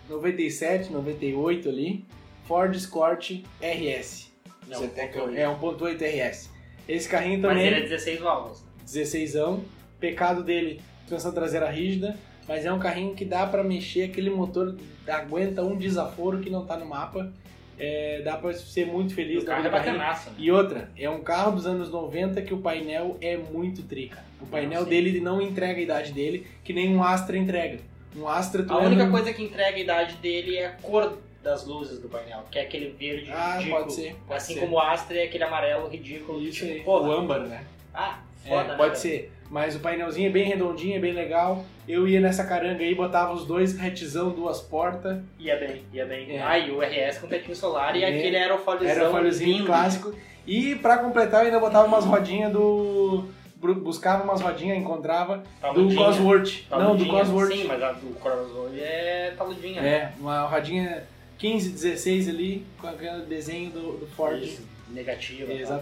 97, 0.09 0.93
98 0.93 1.69
ali. 1.69 2.05
Ford 2.45 2.75
Escort 2.75 3.31
RS. 3.61 4.33
Não, 4.69 4.79
Você 4.81 4.89
tem 4.89 5.09
que- 5.11 5.19
1.8. 5.19 5.37
é 5.39 5.49
1.8 5.49 6.03
RS. 6.05 6.51
Esse 6.89 7.09
carrinho 7.09 7.41
Mas 7.41 7.51
também 7.51 7.67
ele 7.67 7.77
é 7.77 7.81
16 7.83 8.21
válvulas. 8.21 8.65
16ão. 8.85 9.61
Pecado 10.01 10.43
dele, 10.43 10.81
suspensão 11.03 11.33
traseira 11.33 11.71
rígida, 11.71 12.17
mas 12.49 12.65
é 12.67 12.73
um 12.73 12.79
carrinho 12.81 13.15
que 13.15 13.25
dá 13.25 13.47
pra 13.47 13.63
mexer, 13.63 14.03
aquele 14.05 14.31
motor 14.31 14.77
aguenta 15.07 15.63
um 15.63 15.77
desaforo 15.77 16.41
que 16.41 16.51
não 16.51 16.67
tá 16.67 16.77
no 16.77 16.85
mapa. 16.87 17.33
É, 17.79 18.21
dá 18.23 18.37
pra 18.37 18.53
ser 18.53 18.87
muito 18.87 19.15
feliz 19.15 19.43
o 19.43 19.47
carro 19.47 19.67
é 19.67 19.71
bacanaço. 19.71 20.31
né? 20.31 20.37
E 20.39 20.53
outra, 20.53 20.91
é 20.97 21.09
um 21.09 21.21
carro 21.23 21.53
dos 21.53 21.67
anos 21.67 21.91
90 21.91 22.41
que 22.43 22.53
o 22.55 22.59
painel 22.59 23.17
é 23.21 23.37
muito 23.37 23.83
trica. 23.83 24.23
O 24.41 24.47
painel 24.47 24.83
Não, 24.83 24.89
dele 24.89 25.21
não 25.21 25.41
entrega 25.41 25.79
a 25.81 25.83
idade 25.83 26.13
dele, 26.13 26.47
que 26.63 26.73
nem 26.73 26.95
um 26.95 27.03
Astra 27.03 27.37
entrega. 27.37 27.81
Um 28.17 28.29
Astra 28.29 28.65
A 28.69 28.79
única 28.79 29.11
coisa 29.11 29.33
que 29.33 29.43
entrega 29.43 29.77
a 29.77 29.81
idade 29.81 30.17
dele 30.17 30.57
é 30.59 30.67
a 30.67 30.71
cor 30.73 31.17
das 31.43 31.67
luzes 31.67 31.99
do 31.99 32.09
painel, 32.09 32.45
que 32.51 32.59
é 32.59 32.63
aquele 32.63 32.91
verde 32.91 33.33
Ah, 33.33 33.57
ridículo. 33.57 33.81
pode 33.83 33.95
ser. 33.95 34.17
pode 34.29 34.37
Assim 34.37 34.55
ser. 34.55 34.61
como 34.61 34.77
o 34.77 34.79
Astra 34.81 35.17
é 35.19 35.25
aquele 35.25 35.43
amarelo 35.45 35.89
ridículo. 35.89 36.41
Isso 36.43 36.61
tipo, 36.61 36.73
aí. 36.73 36.81
porra, 36.83 37.09
O 37.09 37.13
âmbar, 37.13 37.41
né? 37.41 37.65
Ah, 37.95 38.21
foda, 38.49 38.63
né, 38.65 38.77
pode 38.77 38.79
cara? 38.91 38.95
ser. 38.95 39.33
Mas 39.51 39.77
o 39.77 39.81
painelzinho 39.81 40.29
é 40.29 40.33
bem 40.33 40.45
redondinho, 40.45 40.97
é 40.97 40.99
bem 40.99 41.13
legal. 41.13 41.65
Eu 41.87 42.09
ia 42.09 42.21
nessa 42.21 42.45
caranga 42.45 42.83
aí, 42.83 42.95
botava 42.95 43.33
os 43.35 43.45
dois 43.47 43.77
retzão, 43.77 44.31
duas 44.31 44.61
portas. 44.63 45.19
Ia 45.39 45.57
bem, 45.57 45.83
ia 45.93 46.07
bem. 46.07 46.37
É. 46.37 46.43
Ah, 46.43 46.59
e 46.59 46.71
o 46.71 46.81
RS 46.81 47.19
com 47.19 47.27
tetinho 47.27 47.55
solar 47.55 47.95
e 47.97 48.03
É. 48.03 48.09
aquele 48.09 48.37
aerofóliozinho 48.37 48.91
Era 48.91 49.09
o 49.09 49.13
folhozinho 49.13 49.53
lindo. 49.59 49.67
clássico. 49.67 50.15
E 50.47 50.75
pra 50.77 50.99
completar, 50.99 51.41
eu 51.43 51.47
ainda 51.47 51.61
botava 51.61 51.87
umas 51.87 52.05
rodinhas 52.05 52.51
do. 52.53 53.29
Buscava 53.61 54.25
umas 54.25 54.41
rodinhas, 54.41 54.77
encontrava. 54.79 55.37
Do 55.39 55.45
Taludinha. 55.61 56.05
Cosworth. 56.05 56.65
Não, 56.71 56.79
do 56.79 56.85
Taludinha. 56.85 57.11
Cosworth. 57.13 57.53
Sim, 57.53 57.65
mas 57.65 57.83
a 57.83 57.93
do 57.93 58.07
Cosworth 58.19 58.75
é 58.77 59.35
taludinha. 59.37 59.81
né? 59.83 59.89
É, 59.89 60.13
uma 60.19 60.41
rodinha 60.47 61.05
15, 61.39 61.69
16 61.71 62.29
ali, 62.29 62.65
com 62.81 62.89
aquele 62.89 63.23
desenho 63.27 63.71
do, 63.71 63.99
do 63.99 64.07
Ford. 64.17 64.43
Isso, 64.43 64.67
negativa. 64.91 65.47
tá? 65.47 65.79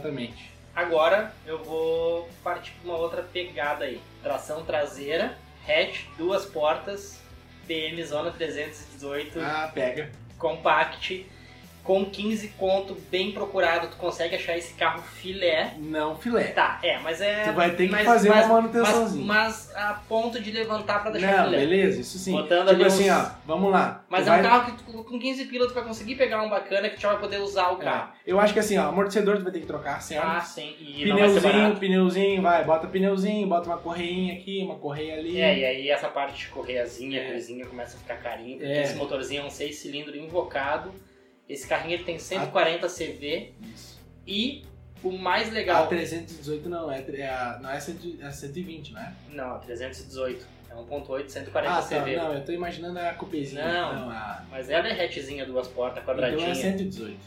Agora 0.74 1.32
eu 1.46 1.62
vou 1.62 2.28
partir 2.44 2.72
para 2.72 2.90
uma 2.90 2.98
outra 2.98 3.22
pegada 3.22 3.84
aí. 3.84 4.00
Tração 4.22 4.64
traseira, 4.64 5.36
hatch, 5.68 6.04
duas 6.16 6.46
portas, 6.46 7.20
PM 7.66 8.02
Zona 8.04 8.30
318, 8.30 9.40
Ah, 9.40 9.70
pega. 9.74 10.10
compact, 10.38 11.26
com 11.82 12.04
15 12.04 12.48
conto, 12.58 12.94
bem 13.10 13.32
procurado. 13.32 13.88
Tu 13.88 13.96
consegue 13.96 14.36
achar 14.36 14.56
esse 14.56 14.74
carro 14.74 15.02
filé. 15.02 15.74
Não 15.78 16.16
filé. 16.16 16.44
Tá, 16.48 16.78
é, 16.82 16.98
mas 16.98 17.20
é. 17.20 17.44
Tu 17.44 17.52
vai 17.52 17.70
ter 17.74 17.86
que 17.86 17.92
mas- 17.92 18.04
fazer 18.06 18.28
mas- 18.28 18.46
uma 18.46 18.54
manutençãozinha. 18.60 19.24
Mas, 19.26 19.70
mas 19.74 19.76
a 19.76 19.94
ponto 20.08 20.40
de 20.40 20.50
levantar 20.50 21.00
pra 21.02 21.10
deixar 21.10 21.36
Não, 21.38 21.44
filé. 21.46 21.58
beleza, 21.58 22.00
isso 22.00 22.18
sim. 22.18 22.32
Botando 22.32 22.68
tipo 22.68 22.70
ali 22.80 22.84
assim, 22.84 23.10
uns- 23.10 23.16
ó, 23.16 23.30
vamos 23.46 23.72
lá. 23.72 24.04
Mas 24.08 24.24
Tu 24.24 24.28
é 24.28 24.32
um 24.32 24.34
vai- 24.36 24.44
carro 24.44 24.64
que 24.76 24.82
tu, 24.84 25.04
com 25.04 25.18
15 25.18 25.44
pila 25.46 25.66
tu 25.66 25.74
vai 25.74 25.82
conseguir 25.84 26.14
pegar 26.16 26.42
um 26.42 26.48
bacana 26.50 26.88
que 26.88 26.96
tu 27.00 27.06
vai 27.06 27.18
poder 27.18 27.38
usar 27.38 27.70
o 27.72 27.80
É, 27.80 27.84
carro. 27.84 28.12
eu 28.26 28.38
acho 28.38 28.52
que 28.52 28.60
assim, 28.60 28.76
ó, 28.78 28.88
amortecedor 28.88 29.38
tu 29.38 29.42
vai 29.44 29.52
ter 29.52 29.60
que 29.60 29.66
trocar, 29.66 30.00
certo? 30.02 30.24
Ah, 30.26 30.40
sim. 30.40 30.74
E 30.78 31.06
não 31.06 31.16
vai 31.18 31.28
ser 31.30 31.40
pneuzinho, 31.40 31.76
pneuzinho, 31.76 32.42
vai, 32.42 32.64
bota 32.64 32.86
pneuzinho, 32.86 33.46
bota 33.48 33.66
uma 33.68 33.78
correinha 33.78 34.34
aqui, 34.34 34.62
uma 34.62 34.76
correia 34.76 35.14
ali. 35.14 35.40
É, 35.40 35.58
e 35.58 35.64
aí 35.64 35.88
essa 35.90 36.08
parte 36.08 36.38
de 36.38 36.46
correiazinha, 36.48 37.20
É. 37.22 37.30
coisinha 37.30 37.66
começa 37.66 37.96
a 37.96 38.00
ficar 38.00 38.16
carinho, 38.16 38.58
porque 38.58 38.72
É. 38.72 38.82
esse 38.82 38.94
motorzinho 38.96 39.42
é 39.42 39.44
um 39.46 39.50
6 39.50 39.76
cilindros 39.76 40.16
invocado. 40.16 40.92
Esse 41.50 41.66
carrinho 41.66 41.94
ele 41.94 42.04
tem 42.04 42.16
140 42.18 42.86
CV 42.88 43.52
Isso. 43.74 44.00
e 44.24 44.62
o 45.02 45.10
mais 45.10 45.48
A 45.48 45.52
legal. 45.52 45.86
318 45.88 46.68
não, 46.68 46.90
é, 46.92 47.04
é 47.14 47.28
a- 47.28 47.58
não 47.60 47.70
é, 47.70 47.80
100 47.80 48.18
é 48.22 48.30
120, 48.30 48.92
não 48.92 49.00
é? 49.00 49.12
Não, 49.30 49.54
a 49.56 49.58
318. 49.58 50.46
É 50.70 50.74
1.8, 50.74 51.28
140 51.28 51.68
Ah, 51.72 51.82
tá, 51.82 51.88
CV. 51.88 52.14
não, 52.16 52.32
eu 52.32 52.44
tô 52.44 52.52
imaginando 52.52 52.96
a 53.00 53.12
coupezinha. 53.14 53.64
Não. 53.64 54.08
a... 54.10 54.44
Mas 54.48 54.70
ela 54.70 54.86
é 54.86 55.04
hatchzinha, 55.04 55.44
duas 55.44 55.66
portas, 55.66 56.00
Então 56.04 56.14
quadradinha. 56.14 56.50
é 56.50 56.54
118. 56.54 57.18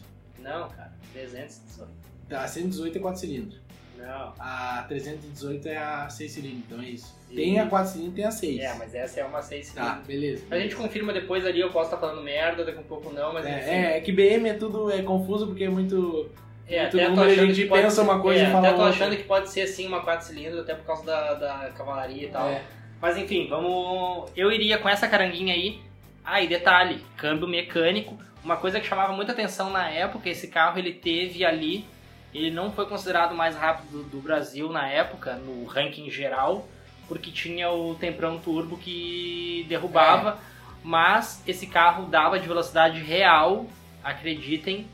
Não, 0.43 0.67
cara, 0.69 0.91
318. 1.13 1.89
Tá, 2.29 2.43
a 2.43 2.47
118 2.47 2.97
é 2.97 3.01
4 3.01 3.19
cilindros. 3.19 3.59
Não. 3.97 4.33
A 4.39 4.83
318 4.87 5.67
é 5.69 5.77
a 5.77 6.09
6 6.09 6.31
cilindros, 6.31 6.63
então 6.67 6.81
é 6.81 6.89
isso. 6.89 7.15
E- 7.31 7.35
Tem 7.35 7.59
a 7.59 7.67
4 7.67 7.91
cilindros 7.91 8.13
e 8.13 8.15
tem 8.17 8.25
a 8.25 8.31
6. 8.31 8.59
É, 8.59 8.73
mas 8.75 8.93
essa 8.95 9.19
é 9.21 9.23
uma 9.25 9.41
6 9.41 9.73
Tá, 9.73 9.81
cilindros. 9.83 10.07
beleza. 10.07 10.45
A 10.51 10.59
gente 10.59 10.75
confirma 10.75 11.13
depois 11.13 11.45
ali, 11.45 11.59
eu 11.61 11.69
posso 11.69 11.85
estar 11.93 11.97
falando 11.97 12.21
merda, 12.23 12.65
daqui 12.65 12.79
a 12.79 12.83
pouco 12.83 13.11
não, 13.13 13.31
mas 13.33 13.45
enfim. 13.45 13.53
É, 13.69 13.93
é, 13.93 13.97
é 13.97 14.01
que 14.01 14.11
BM 14.11 14.47
é 14.49 14.53
tudo 14.53 14.91
é 14.91 15.01
confuso 15.01 15.47
porque 15.47 15.63
é 15.63 15.69
muito. 15.69 16.29
É, 16.67 16.81
muito 16.83 16.97
até 16.97 17.09
número, 17.09 17.29
a 17.29 17.45
gente 17.45 17.65
pensa 17.67 17.89
ser- 17.91 18.01
uma 18.01 18.19
coisa 18.21 18.41
é, 18.43 18.47
e 18.47 18.51
fala 18.51 18.67
até 18.67 18.77
tô 18.77 18.83
outra. 18.83 18.89
achando 19.05 19.17
que 19.17 19.23
pode 19.23 19.49
ser 19.49 19.61
assim 19.61 19.85
uma 19.87 20.01
4 20.01 20.25
cilindros, 20.27 20.59
até 20.61 20.73
por 20.75 20.85
causa 20.85 21.05
da, 21.05 21.33
da 21.33 21.69
cavalaria 21.71 22.25
e 22.27 22.29
tal. 22.29 22.47
É. 22.49 22.61
Mas 23.01 23.17
enfim, 23.17 23.47
vamos. 23.49 24.31
Eu 24.35 24.51
iria 24.51 24.77
com 24.77 24.87
essa 24.89 25.07
caranguinha 25.07 25.53
aí. 25.53 25.79
Ah, 26.25 26.41
e 26.41 26.47
detalhe, 26.47 27.03
câmbio 27.17 27.47
mecânico. 27.47 28.17
Uma 28.43 28.57
coisa 28.57 28.79
que 28.79 28.87
chamava 28.87 29.13
muita 29.13 29.31
atenção 29.31 29.69
na 29.69 29.89
época, 29.89 30.29
esse 30.29 30.47
carro 30.47 30.77
ele 30.77 30.93
teve 30.93 31.45
ali. 31.45 31.85
Ele 32.33 32.51
não 32.51 32.71
foi 32.71 32.85
considerado 32.87 33.31
o 33.31 33.35
mais 33.35 33.55
rápido 33.55 34.03
do, 34.03 34.19
Brasil 34.19 34.69
na 34.69 34.87
época, 34.87 35.35
no 35.35 35.65
ranking 35.65 36.09
geral, 36.09 36.67
porque 37.07 37.31
tinha 37.31 37.69
o 37.69 37.95
Temprão 37.95 38.39
Turbo 38.39 38.77
que 38.77 39.65
derrubava. 39.69 40.39
Mas 40.83 41.41
esse 41.47 41.67
carro 41.67 42.07
dava 42.07 42.37
de 42.37 42.47
velocidade 42.47 42.99
real, 42.99 43.67
acreditem, 44.03 44.87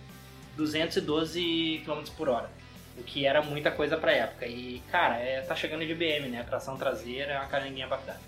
212 0.56 1.82
km 1.84 2.04
por 2.16 2.30
hora. 2.30 2.52
O 2.98 3.04
que 3.04 3.26
era 3.26 3.42
muita 3.42 3.72
coisa 3.72 3.98
pra 3.98 4.12
época. 4.12 4.46
E, 4.46 4.84
cara, 4.92 5.16
é, 5.16 5.42
tá 5.42 5.56
chegando 5.56 5.86
de 5.86 5.96
BM, 5.96 6.28
né? 6.28 6.44
Tração 6.44 6.78
traseira 6.78 7.32
é 7.32 7.38
uma 7.40 7.48
caranguinha 7.48 7.88
bacana. 7.88 8.20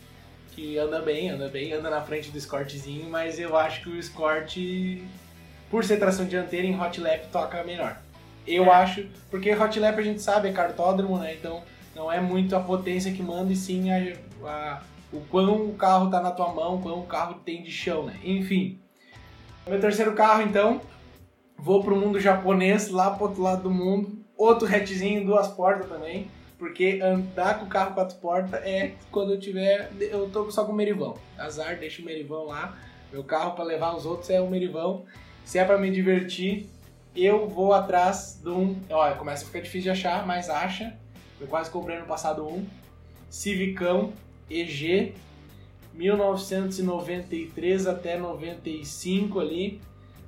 Que 0.51 0.77
anda 0.77 1.01
bem, 1.01 1.29
anda 1.29 1.47
bem, 1.47 1.71
anda 1.73 1.89
na 1.89 2.01
frente 2.01 2.29
do 2.29 2.37
Escortzinho, 2.37 3.09
mas 3.09 3.39
eu 3.39 3.55
acho 3.57 3.81
que 3.83 3.89
o 3.89 3.97
Escort, 3.97 4.57
por 5.69 5.83
ser 5.83 5.97
tração 5.97 6.25
dianteira, 6.25 6.67
em 6.67 6.79
Hot 6.79 6.99
Lap 6.99 7.27
toca 7.31 7.63
melhor. 7.63 7.97
Eu 8.45 8.65
É. 8.65 8.69
acho, 8.69 9.05
porque 9.29 9.53
Hot 9.55 9.79
Lap 9.79 9.97
a 9.97 10.01
gente 10.01 10.21
sabe, 10.21 10.49
é 10.49 10.51
cartódromo, 10.51 11.17
né? 11.17 11.33
Então 11.33 11.63
não 11.95 12.11
é 12.11 12.19
muito 12.19 12.55
a 12.55 12.59
potência 12.59 13.13
que 13.13 13.23
manda, 13.23 13.53
e 13.53 13.55
sim 13.55 13.89
a, 13.91 14.13
a- 14.47 14.81
o 15.13 15.21
quão 15.29 15.67
o 15.67 15.73
carro 15.75 16.09
tá 16.09 16.21
na 16.21 16.31
tua 16.31 16.49
mão, 16.53 16.81
quão 16.81 16.99
o 16.99 17.05
carro 17.05 17.35
tem 17.45 17.61
de 17.63 17.71
chão, 17.71 18.03
né? 18.05 18.17
Enfim. 18.23 18.79
Meu 19.67 19.79
terceiro 19.79 20.13
carro, 20.13 20.41
então, 20.41 20.81
vou 21.57 21.83
pro 21.83 21.95
mundo 21.95 22.19
japonês, 22.19 22.89
lá 22.89 23.11
pro 23.11 23.27
outro 23.27 23.41
lado 23.41 23.63
do 23.63 23.71
mundo. 23.71 24.19
Outro 24.37 24.67
hatchzinho, 24.67 25.23
duas 25.25 25.47
portas 25.49 25.87
também. 25.87 26.29
Porque 26.61 26.99
andar 27.01 27.57
com 27.57 27.65
o 27.65 27.67
carro 27.67 27.95
quatro 27.95 28.15
portas 28.19 28.61
é 28.63 28.93
quando 29.09 29.33
eu 29.33 29.39
tiver. 29.39 29.91
Eu 29.99 30.29
tô 30.29 30.51
só 30.51 30.63
com 30.63 30.71
o 30.71 30.75
Merivão. 30.75 31.17
Azar, 31.35 31.79
deixa 31.79 32.03
o 32.03 32.05
Merivão 32.05 32.45
lá. 32.45 32.77
Meu 33.11 33.23
carro 33.23 33.55
pra 33.55 33.63
levar 33.63 33.95
os 33.95 34.05
outros 34.05 34.29
é 34.29 34.39
o 34.39 34.47
Merivão. 34.47 35.03
Se 35.43 35.57
é 35.57 35.65
pra 35.65 35.79
me 35.79 35.89
divertir, 35.89 36.69
eu 37.15 37.47
vou 37.47 37.73
atrás 37.73 38.39
de 38.43 38.49
um. 38.49 38.79
Olha, 38.91 39.15
começa 39.15 39.43
a 39.43 39.47
ficar 39.47 39.61
difícil 39.61 39.81
de 39.81 39.89
achar, 39.89 40.23
mas 40.27 40.51
acha. 40.51 40.95
Eu 41.39 41.47
quase 41.47 41.71
comprei 41.71 41.97
no 41.97 42.05
passado 42.05 42.47
um. 42.47 42.63
Civicão 43.27 44.13
EG 44.47 45.15
1993 45.95 47.87
até 47.87 48.19
95 48.19 49.39
ali. 49.39 49.81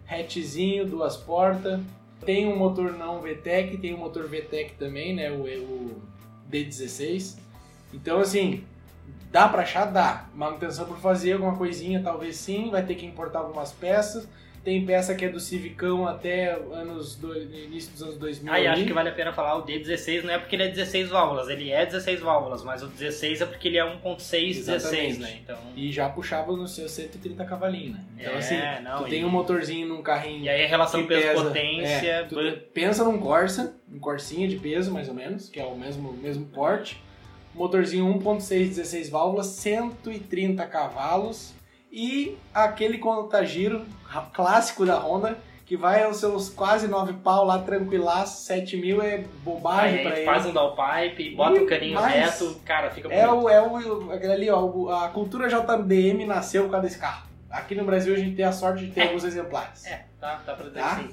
Hatchzinho, 0.10 0.84
duas 0.84 1.16
portas. 1.16 1.80
Tem 2.26 2.48
um 2.48 2.58
motor 2.58 2.92
não 2.94 3.22
VTEC, 3.22 3.78
tem 3.78 3.94
um 3.94 4.00
motor 4.00 4.28
VTEC 4.28 4.74
também, 4.80 5.14
né? 5.14 5.30
O, 5.30 5.44
o 5.44 6.13
D16. 6.54 7.38
Então, 7.94 8.20
assim, 8.20 8.64
dá 9.32 9.48
pra 9.48 9.64
achar? 9.64 9.86
Dá. 9.86 10.26
Manutenção 10.34 10.86
por 10.86 10.98
fazer, 10.98 11.34
alguma 11.34 11.56
coisinha, 11.56 12.02
talvez 12.04 12.38
sim. 12.38 12.70
Vai 12.70 12.86
ter 12.86 12.96
que 12.96 13.06
importar 13.06 13.40
algumas 13.40 13.72
peças. 13.72 14.28
Tem 14.64 14.86
peça 14.86 15.14
que 15.14 15.26
é 15.26 15.30
do 15.30 15.42
Civicão 15.42 16.08
até 16.08 16.52
anos 16.54 17.16
do, 17.18 17.38
início 17.38 17.92
dos 17.92 18.02
anos 18.02 18.18
2000. 18.18 18.54
Aí 18.54 18.66
ali. 18.66 18.76
acho 18.80 18.86
que 18.88 18.94
vale 18.94 19.10
a 19.10 19.12
pena 19.12 19.34
falar, 19.34 19.58
o 19.58 19.66
D16 19.66 20.24
não 20.24 20.34
é 20.34 20.40
porque 20.40 20.56
ele 20.56 20.64
é 20.64 20.68
16 20.70 21.10
válvulas, 21.10 21.50
ele 21.50 21.70
é 21.70 21.86
16 21.86 22.22
válvulas, 22.22 22.64
mas 22.64 22.82
o 22.82 22.88
16 22.88 23.42
é 23.42 23.46
porque 23.46 23.68
ele 23.68 23.78
é 23.78 23.84
1.6 23.84 24.56
16, 24.56 24.60
Exatamente. 24.60 25.20
né? 25.20 25.40
Então. 25.44 25.58
E 25.76 25.92
já 25.92 26.08
puxava 26.08 26.56
no 26.56 26.66
seu 26.66 26.88
130 26.88 27.44
cavalinhos, 27.44 27.96
né? 27.98 28.04
Então, 28.18 28.34
é, 28.34 28.38
assim, 28.38 28.56
não, 28.84 29.04
tu 29.04 29.10
tem 29.10 29.22
e- 29.22 29.26
um 29.26 29.30
motorzinho 29.30 29.86
num 29.86 30.02
carrinho 30.02 30.46
E 30.46 30.50
aí 30.50 30.64
a 30.64 30.68
relação 30.68 31.06
peso-potência. 31.06 32.08
é, 32.08 32.24
tu 32.24 32.36
pensa 32.74 33.04
num 33.04 33.20
Corsa, 33.20 33.76
um 33.94 34.00
Corsinha 34.00 34.48
de 34.48 34.56
peso 34.56 34.92
mais 34.92 35.10
ou 35.10 35.14
menos, 35.14 35.50
que 35.50 35.60
é 35.60 35.66
o 35.66 35.76
mesmo, 35.78 36.14
mesmo 36.14 36.46
porte. 36.46 37.02
Motorzinho 37.54 38.06
1.6 38.18 38.70
16 38.70 39.10
válvulas, 39.10 39.48
130 39.48 40.66
cavalos 40.68 41.54
e 41.94 42.36
aquele 42.54 42.98
contagiro 42.98 43.86
clássico 44.34 44.84
da 44.86 44.98
Honda 44.98 45.38
que 45.66 45.78
vai 45.78 46.04
aos 46.04 46.18
seus 46.18 46.50
quase 46.50 46.88
9 46.88 47.14
pau 47.24 47.46
lá 47.46 47.60
tranquilaço, 47.60 48.44
7 48.46 48.76
mil 48.78 49.02
é 49.02 49.24
bobagem 49.44 50.00
Aí 50.00 50.04
pra 50.06 50.16
ele. 50.18 50.26
faz 50.26 50.46
um 50.46 50.52
downpipe, 50.52 51.36
bota 51.36 51.62
o 51.62 51.66
caninho 51.66 51.98
reto, 52.00 52.60
cara, 52.66 52.90
fica 52.92 53.08
É 53.14 53.26
bonito. 53.26 53.44
o, 53.46 53.50
é 53.50 53.62
o, 53.62 54.12
aquele 54.12 54.34
ali, 54.34 54.50
ó, 54.50 54.90
a 54.90 55.08
cultura 55.10 55.48
JDM 55.48 56.26
nasceu 56.26 56.64
por 56.66 56.72
causa 56.72 56.88
desse 56.88 57.00
carro. 57.00 57.28
Aqui 57.50 57.76
no 57.76 57.86
Brasil 57.86 58.14
a 58.14 58.18
gente 58.18 58.36
tem 58.36 58.44
a 58.44 58.52
sorte 58.52 58.86
de 58.86 58.92
ter 58.92 59.02
É. 59.02 59.04
alguns 59.06 59.24
exemplares. 59.24 59.86
É, 59.86 60.06
tá, 60.20 60.42
tá 60.46 60.54
pra 60.54 60.68
dizer 60.68 60.80
Tá? 60.82 60.96
sim. 60.98 61.10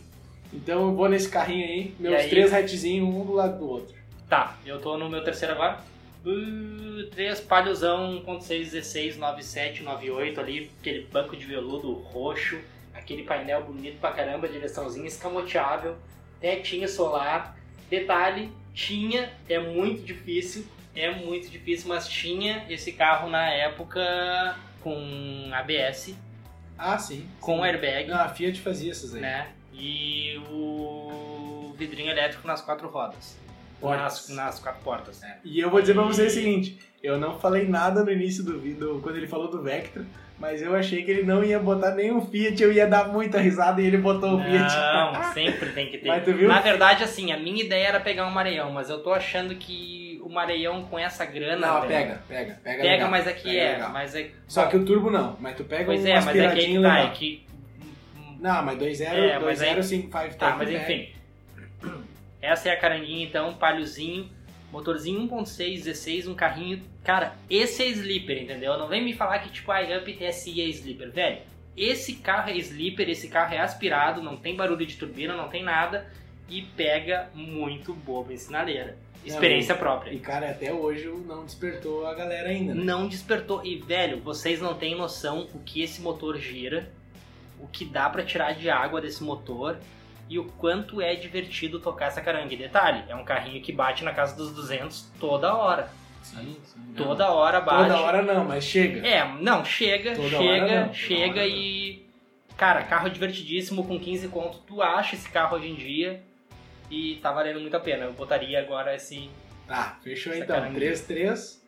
Então 0.53 0.89
eu 0.89 0.95
vou 0.97 1.09
nesse 1.09 1.29
carrinho 1.29 1.65
aí, 1.65 1.95
meus 2.01 2.15
aí? 2.23 2.29
três 2.31 2.53
hatchzinhos, 2.53 3.09
um 3.09 3.25
do 3.25 3.35
lado 3.35 3.57
do 3.59 3.69
outro. 3.69 3.95
Tá, 4.29 4.57
eu 4.67 4.81
tô 4.81 4.97
no 4.99 5.09
meu 5.09 5.23
terceiro 5.23 5.55
agora. 5.55 5.79
Uh, 6.25 7.05
três 7.11 7.41
palhozão 7.41 8.23
1.6, 8.27 8.71
16, 8.71 9.17
97, 9.17 9.83
98 9.83 10.41
ali, 10.41 10.71
aquele 10.81 11.07
banco 11.07 11.35
de 11.37 11.47
veludo 11.47 11.93
roxo, 11.93 12.59
aquele 12.95 13.23
painel 13.23 13.65
bonito 13.65 13.99
pra 14.01 14.13
caramba, 14.13 14.47
direçãozinha 14.49 15.07
escamoteável, 15.07 15.97
tetinho 16.41 16.87
solar. 16.89 17.57
Detalhe, 17.89 18.53
tinha, 18.75 19.33
é 19.49 19.59
muito 19.59 20.03
difícil, 20.03 20.67
é 20.95 21.11
muito 21.11 21.49
difícil, 21.49 21.89
mas 21.89 22.07
tinha 22.07 22.67
esse 22.69 22.93
carro 22.93 23.29
na 23.31 23.49
época 23.51 24.57
com 24.83 25.49
ABS, 25.53 26.15
Ah, 26.79 26.99
sim. 26.99 27.27
com 27.41 27.57
sim. 27.57 27.63
airbag, 27.65 28.09
Não, 28.09 28.21
a 28.21 28.29
Fiat 28.29 28.61
fazia 28.61 28.91
essas 28.93 29.15
aí. 29.15 29.21
né? 29.23 29.49
E 29.73 30.39
o 30.51 31.73
vidrinho 31.79 32.11
elétrico 32.11 32.47
nas 32.47 32.61
quatro 32.61 32.89
rodas. 32.89 33.39
Portas. 33.81 34.29
Nas, 34.29 34.37
nas 34.37 34.59
quatro 34.61 34.83
portas. 34.83 35.23
E 35.45 35.59
eu 35.59 35.71
vou 35.71 35.81
dizer 35.81 35.95
pra 35.95 36.03
você 36.03 36.27
o 36.27 36.31
seguinte, 36.31 36.79
eu 37.03 37.19
não 37.19 37.39
falei 37.39 37.67
nada 37.67 38.05
no 38.05 38.13
início 38.13 38.45
do 38.45 38.59
vídeo, 38.59 39.01
quando 39.03 39.17
ele 39.17 39.27
falou 39.27 39.51
do 39.51 39.63
Vectra, 39.63 40.05
mas 40.39 40.63
eu 40.63 40.75
achei 40.75 41.03
que 41.03 41.11
ele 41.11 41.23
não 41.23 41.45
ia 41.45 41.59
botar 41.59 41.93
nenhum 41.95 42.25
Fiat, 42.25 42.63
eu 42.63 42.73
ia 42.73 42.87
dar 42.87 43.09
muita 43.09 43.39
risada 43.39 43.81
e 43.83 43.87
ele 43.87 43.99
botou 43.99 44.37
o 44.37 44.43
Fiat. 44.43 44.75
Não, 44.75 45.23
sempre 45.33 45.71
tem 45.71 45.91
que 45.91 45.99
ter. 45.99 46.09
Mas 46.09 46.25
tu 46.25 46.33
viu? 46.33 46.49
Na 46.49 46.61
verdade, 46.61 47.05
assim, 47.05 47.33
a 47.33 47.39
minha 47.39 47.63
ideia 47.63 47.89
era 47.89 48.01
pegar 48.01 48.27
um 48.27 48.31
Mareião, 48.31 48.71
mas 48.73 48.89
eu 48.89 49.03
tô 49.03 49.13
achando 49.13 49.55
que 49.55 50.19
o 50.23 50.29
Mareião 50.29 50.85
com 50.85 50.99
essa 50.99 51.25
grana. 51.25 51.67
Não, 51.67 51.81
velho, 51.81 51.89
pega, 51.89 52.23
pega, 52.29 52.45
pega. 52.55 52.61
Pega, 52.63 52.83
legal, 52.83 53.11
mas 53.11 53.27
aqui 53.27 53.45
pega 53.45 53.59
é. 53.61 53.73
legal. 53.73 53.91
Mas 53.93 54.15
é 54.15 54.31
Só 54.47 54.67
que 54.67 54.77
o 54.77 54.85
turbo 54.85 55.11
não, 55.11 55.37
mas 55.41 55.57
tu 55.57 55.65
pega 55.65 55.85
Pois 55.85 56.03
um 56.05 56.07
é, 56.07 56.15
mas 56.21 56.37
é 56.37 56.49
que 56.55 56.83
tá, 56.83 56.99
é 57.01 57.11
que. 57.11 57.47
Não, 58.39 58.65
mas 58.65 58.79
2.0, 58.79 59.03
É, 59.13 59.39
mas 59.39 59.61
aí- 59.63 59.75
2.0, 59.75 59.83
5, 59.83 60.19
5 60.19 60.37
Tá, 60.39 60.57
mas 60.57 60.71
enfim. 60.71 61.09
Essa 62.41 62.71
é 62.71 62.73
a 62.73 62.79
caranguinha 62.79 63.25
então, 63.25 63.55
palhozinho, 63.55 64.29
motorzinho 64.73 65.21
1.6, 65.29 65.85
16, 65.85 66.29
um 66.29 66.35
carrinho. 66.35 66.83
Cara, 67.05 67.35
esse 67.49 67.83
é 67.83 67.89
sleeper, 67.89 68.43
entendeu? 68.43 68.79
Não 68.79 68.89
vem 68.89 69.05
me 69.05 69.13
falar 69.13 69.41
que 69.41 69.51
tipo 69.51 69.71
a 69.71 69.81
Up 69.81 70.13
TSI 70.13 70.61
é 70.61 70.65
sleeper, 70.69 71.11
velho. 71.11 71.39
Esse 71.77 72.15
carro 72.17 72.51
é 72.51 72.57
sleeper, 72.57 73.09
esse 73.09 73.29
carro 73.29 73.55
é 73.55 73.59
aspirado, 73.59 74.23
não 74.23 74.37
tem 74.37 74.57
barulho 74.57 74.85
de 74.85 74.97
turbina, 74.97 75.37
não 75.37 75.49
tem 75.49 75.63
nada 75.63 76.11
e 76.49 76.63
pega 76.63 77.31
muito 77.35 77.95
boa 77.95 78.33
em 78.33 78.37
sinaleira. 78.37 78.97
Experiência 79.25 79.75
própria. 79.75 80.13
E 80.13 80.19
cara, 80.19 80.51
até 80.51 80.73
hoje 80.73 81.07
não 81.27 81.45
despertou 81.45 82.07
a 82.07 82.15
galera 82.15 82.49
ainda, 82.49 82.75
né? 82.75 82.83
Não 82.83 83.07
despertou. 83.07 83.65
E, 83.65 83.77
velho, 83.77 84.21
vocês 84.21 84.61
não 84.61 84.75
têm 84.75 84.97
noção 84.97 85.47
o 85.55 85.59
que 85.59 85.83
esse 85.83 86.01
motor 86.01 86.39
gira, 86.39 86.91
o 87.59 87.69
que 87.69 87.85
dá 87.85 88.09
pra 88.09 88.25
tirar 88.25 88.55
de 88.55 88.71
água 88.71 89.01
desse 89.01 89.23
motor 89.23 89.77
e 90.31 90.39
o 90.39 90.45
quanto 90.45 91.03
é 91.03 91.17
divertido 91.17 91.81
tocar 91.81 92.07
essa 92.07 92.21
caranga. 92.21 92.55
E 92.55 92.57
detalhe, 92.57 93.03
é 93.09 93.17
um 93.17 93.25
carrinho 93.25 93.61
que 93.61 93.73
bate 93.73 94.05
na 94.05 94.15
casa 94.15 94.37
dos 94.37 94.53
200 94.53 95.11
toda 95.19 95.53
hora. 95.53 95.91
Sim, 96.23 96.57
sim. 96.63 96.95
Toda 96.97 97.33
hora 97.33 97.61
bate. 97.61 97.91
Toda 97.91 98.01
hora 98.01 98.23
não, 98.23 98.45
mas 98.45 98.63
chega. 98.63 99.05
É, 99.07 99.27
não, 99.41 99.65
chega, 99.65 100.15
Toda 100.15 100.29
chega, 100.29 100.45
hora 100.45 100.77
não, 100.77 100.83
toda 100.85 100.95
chega 100.95 101.41
hora 101.41 101.47
e. 101.49 102.07
Cara, 102.57 102.85
carro 102.85 103.11
divertidíssimo 103.11 103.85
com 103.85 103.99
15 103.99 104.29
conto. 104.29 104.59
Tu 104.59 104.81
acha 104.81 105.17
esse 105.17 105.29
carro 105.29 105.57
hoje 105.57 105.69
em 105.69 105.75
dia 105.75 106.23
e 106.89 107.17
tá 107.17 107.33
valendo 107.33 107.59
muito 107.59 107.77
a 107.77 107.81
pena. 107.81 108.05
Eu 108.05 108.13
botaria 108.13 108.61
agora 108.61 108.95
esse. 108.95 109.29
Tá, 109.67 109.99
fechou 110.05 110.33
então. 110.33 110.61
caranguinha. 110.61 110.93
3-3. 110.93 111.59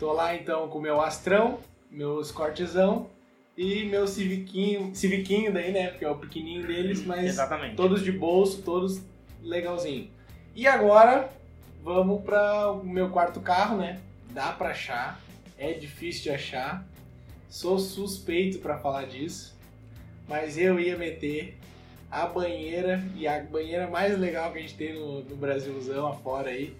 Tô 0.00 0.12
lá 0.12 0.34
então 0.34 0.66
com 0.68 0.78
o 0.78 0.80
meu 0.80 1.00
Astrão, 1.00 1.58
meus 1.90 2.32
cortezão 2.32 3.10
e 3.58 3.84
meu 3.84 4.06
Civiquinho. 4.06 4.94
Civiquinho 4.94 5.52
daí, 5.52 5.72
né? 5.72 5.88
Porque 5.88 6.04
é 6.04 6.10
o 6.10 6.14
pequenininho 6.14 6.64
deles, 6.64 7.04
mas 7.04 7.24
Exatamente. 7.24 7.74
todos 7.74 8.04
de 8.04 8.12
bolso, 8.12 8.62
todos 8.62 9.02
legalzinho. 9.42 10.08
E 10.54 10.64
agora 10.64 11.28
vamos 11.82 12.22
para 12.22 12.70
o 12.70 12.84
meu 12.84 13.10
quarto 13.10 13.40
carro, 13.40 13.76
né? 13.78 13.98
Dá 14.30 14.52
pra 14.52 14.70
achar, 14.70 15.20
é 15.58 15.72
difícil 15.72 16.22
de 16.22 16.30
achar. 16.30 16.86
Sou 17.50 17.80
suspeito 17.80 18.58
pra 18.60 18.78
falar 18.78 19.06
disso, 19.06 19.56
mas 20.28 20.56
eu 20.56 20.78
ia 20.78 20.96
meter 20.96 21.56
a 22.08 22.26
banheira 22.26 23.02
e 23.16 23.26
a 23.26 23.40
banheira 23.40 23.88
mais 23.88 24.16
legal 24.16 24.52
que 24.52 24.58
a 24.58 24.60
gente 24.60 24.74
tem 24.74 24.94
no, 24.94 25.24
no 25.24 25.34
Brasilzão 25.34 26.06
afora 26.06 26.50
aí, 26.50 26.76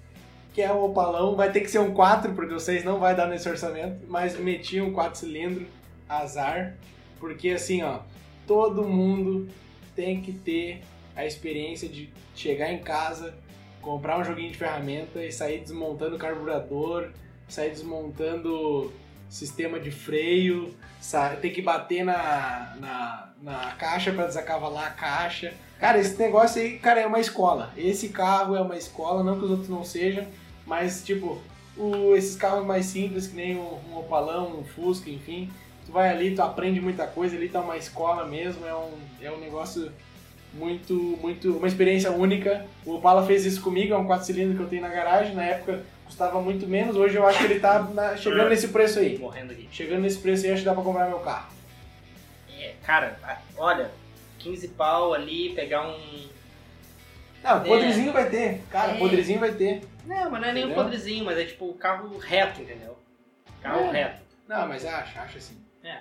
que 0.54 0.62
é 0.62 0.70
o 0.70 0.84
Opalão. 0.84 1.34
Vai 1.34 1.50
ter 1.50 1.60
que 1.60 1.70
ser 1.70 1.80
um 1.80 1.92
4, 1.92 2.34
porque 2.34 2.54
vocês 2.54 2.84
não 2.84 3.00
vai 3.00 3.16
dar 3.16 3.26
nesse 3.26 3.48
orçamento, 3.48 3.98
mas 4.06 4.38
meti 4.38 4.80
um 4.80 4.92
4 4.92 5.18
cilindro, 5.18 5.66
azar, 6.08 6.74
porque 7.20 7.50
assim, 7.50 7.82
ó, 7.82 8.00
todo 8.46 8.84
mundo 8.84 9.48
tem 9.94 10.20
que 10.20 10.32
ter 10.32 10.80
a 11.14 11.26
experiência 11.26 11.88
de 11.88 12.08
chegar 12.34 12.72
em 12.72 12.78
casa, 12.78 13.34
comprar 13.82 14.18
um 14.18 14.24
joguinho 14.24 14.50
de 14.50 14.56
ferramenta 14.58 15.24
e 15.24 15.32
sair 15.32 15.60
desmontando 15.60 16.16
carburador, 16.18 17.10
sair 17.48 17.70
desmontando 17.70 18.92
sistema 19.28 19.78
de 19.78 19.90
freio, 19.90 20.74
ter 21.40 21.50
que 21.50 21.60
bater 21.60 22.04
na, 22.04 22.76
na, 22.80 23.32
na 23.42 23.70
caixa 23.72 24.12
para 24.12 24.26
desacavalar 24.26 24.86
a 24.86 24.90
caixa. 24.90 25.52
Cara, 25.78 25.98
esse 25.98 26.18
negócio 26.18 26.60
aí, 26.62 26.78
cara, 26.78 27.00
é 27.00 27.06
uma 27.06 27.20
escola. 27.20 27.72
Esse 27.76 28.08
carro 28.08 28.56
é 28.56 28.60
uma 28.60 28.76
escola, 28.76 29.22
não 29.22 29.38
que 29.38 29.44
os 29.44 29.50
outros 29.50 29.68
não 29.68 29.84
sejam, 29.84 30.26
mas 30.66 31.04
tipo, 31.04 31.40
o- 31.76 32.14
esses 32.16 32.36
carros 32.36 32.64
mais 32.66 32.86
simples, 32.86 33.26
que 33.26 33.36
nem 33.36 33.56
um, 33.56 33.78
um 33.90 33.98
Opalão, 33.98 34.58
um 34.60 34.64
Fusca, 34.64 35.10
enfim, 35.10 35.50
tu 35.88 35.92
vai 35.92 36.10
ali, 36.10 36.34
tu 36.34 36.42
aprende 36.42 36.82
muita 36.82 37.06
coisa, 37.06 37.34
ali 37.34 37.48
tá 37.48 37.60
uma 37.62 37.78
escola 37.78 38.26
mesmo, 38.26 38.66
é 38.66 38.74
um, 38.74 38.92
é 39.22 39.30
um 39.30 39.38
negócio 39.38 39.90
muito, 40.52 40.92
muito, 41.18 41.56
uma 41.56 41.66
experiência 41.66 42.10
única. 42.12 42.66
O 42.84 42.96
Opala 42.96 43.26
fez 43.26 43.46
isso 43.46 43.62
comigo, 43.62 43.94
é 43.94 43.96
um 43.96 44.04
4 44.06 44.26
cilindros 44.26 44.58
que 44.58 44.62
eu 44.62 44.68
tenho 44.68 44.82
na 44.82 44.88
garagem, 44.88 45.34
na 45.34 45.44
época 45.44 45.82
custava 46.04 46.40
muito 46.42 46.66
menos, 46.66 46.94
hoje 46.96 47.16
eu 47.16 47.26
acho 47.26 47.38
que 47.38 47.44
ele 47.44 47.60
tá 47.60 47.80
na- 47.94 48.16
chegando 48.18 48.50
nesse 48.50 48.68
preço 48.68 48.98
aí. 48.98 49.16
Morrendo 49.18 49.52
aqui. 49.52 49.66
Chegando 49.72 50.02
nesse 50.02 50.18
preço 50.18 50.44
aí, 50.44 50.52
acho 50.52 50.60
que 50.60 50.66
dá 50.66 50.74
pra 50.74 50.82
comprar 50.82 51.08
meu 51.08 51.20
carro. 51.20 51.50
É, 52.58 52.74
cara, 52.84 53.18
olha, 53.56 53.90
15 54.38 54.68
pau 54.68 55.14
ali, 55.14 55.54
pegar 55.54 55.86
um. 55.88 56.28
Não, 57.42 57.62
podrezinho 57.62 58.12
vai 58.12 58.28
ter, 58.28 58.60
cara, 58.70 58.92
É. 58.92 58.98
podrezinho 58.98 59.40
vai 59.40 59.52
ter. 59.52 59.82
Não, 60.04 60.30
mas 60.30 60.40
não 60.42 60.48
é 60.48 60.52
nem 60.52 60.66
um 60.66 60.74
podrezinho, 60.74 61.24
mas 61.24 61.38
é 61.38 61.44
tipo 61.44 61.66
o 61.66 61.74
carro 61.74 62.18
reto, 62.18 62.60
entendeu? 62.60 62.98
Carro 63.62 63.86
É. 63.86 63.92
reto. 63.92 64.20
Não, 64.48 64.66
mas 64.66 64.84
acha, 64.84 65.20
acha 65.20 65.38
sim. 65.40 65.56
É. 65.84 65.98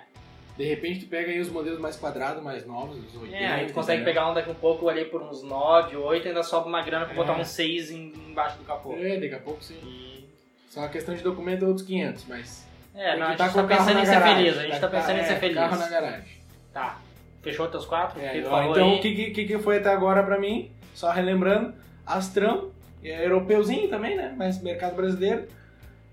De 0.56 0.64
repente 0.64 1.04
tu 1.04 1.08
pega 1.08 1.30
aí 1.30 1.38
os 1.38 1.48
modelos 1.48 1.78
mais 1.78 1.96
quadrados, 1.96 2.42
mais 2.42 2.66
novos, 2.66 2.96
os 2.98 3.14
80. 3.22 3.36
É, 3.36 3.46
aí 3.46 3.66
tu 3.66 3.72
consegue 3.74 4.02
entendeu? 4.02 4.14
pegar 4.14 4.30
um 4.30 4.34
daqui 4.34 4.50
um 4.50 4.54
pouco 4.54 4.88
ali 4.88 5.04
por 5.04 5.22
uns 5.22 5.42
9, 5.42 5.96
8 5.96 6.24
e 6.24 6.28
ainda 6.28 6.42
sobra 6.42 6.68
uma 6.68 6.82
grana 6.82 7.04
pra 7.04 7.14
É. 7.14 7.16
botar 7.16 7.34
um 7.38 7.44
6 7.44 7.90
em- 7.92 8.12
embaixo 8.28 8.58
do 8.58 8.64
capô. 8.64 8.94
É, 8.96 9.18
daqui 9.20 9.34
a 9.34 9.38
pouco 9.38 9.62
sim. 9.62 9.76
E... 9.84 10.28
Só 10.68 10.84
a 10.84 10.88
questão 10.88 11.14
de 11.14 11.22
documento 11.22 11.64
é 11.64 11.68
outros 11.68 11.86
500, 11.86 12.24
mas... 12.28 12.66
É, 12.94 13.16
não, 13.16 13.28
a 13.28 13.36
que 13.36 13.36
gente 13.36 13.38
tá 13.38 13.48
carro 13.54 13.68
pensando 13.68 14.00
em 14.00 14.04
ser 14.04 14.10
garagem. 14.12 14.36
feliz, 14.36 14.58
a 14.58 14.62
gente 14.62 14.72
tá 14.72 14.88
Tá- 14.88 14.88
pensando 14.98 15.16
em 15.16 15.20
é, 15.20 15.24
ser 15.24 15.36
feliz. 15.36 15.56
carro 15.56 15.76
na 15.78 15.88
garagem. 15.88 16.38
Tá. 16.72 16.98
Fechou 17.40 17.68
teus 17.68 17.86
quatro? 17.86 18.20
É, 18.20 18.36
então 18.38 18.56
aí? 18.56 18.98
o 18.98 19.00
que, 19.00 19.30
que, 19.30 19.44
que 19.44 19.58
foi 19.60 19.78
até 19.78 19.90
agora 19.90 20.24
pra 20.24 20.38
mim? 20.40 20.72
Só 20.92 21.12
relembrando, 21.12 21.72
Astrão, 22.04 22.72
é 23.04 23.24
europeuzinho 23.24 23.88
também, 23.88 24.16
né? 24.16 24.34
Mas 24.36 24.60
mercado 24.60 24.96
brasileiro. 24.96 25.46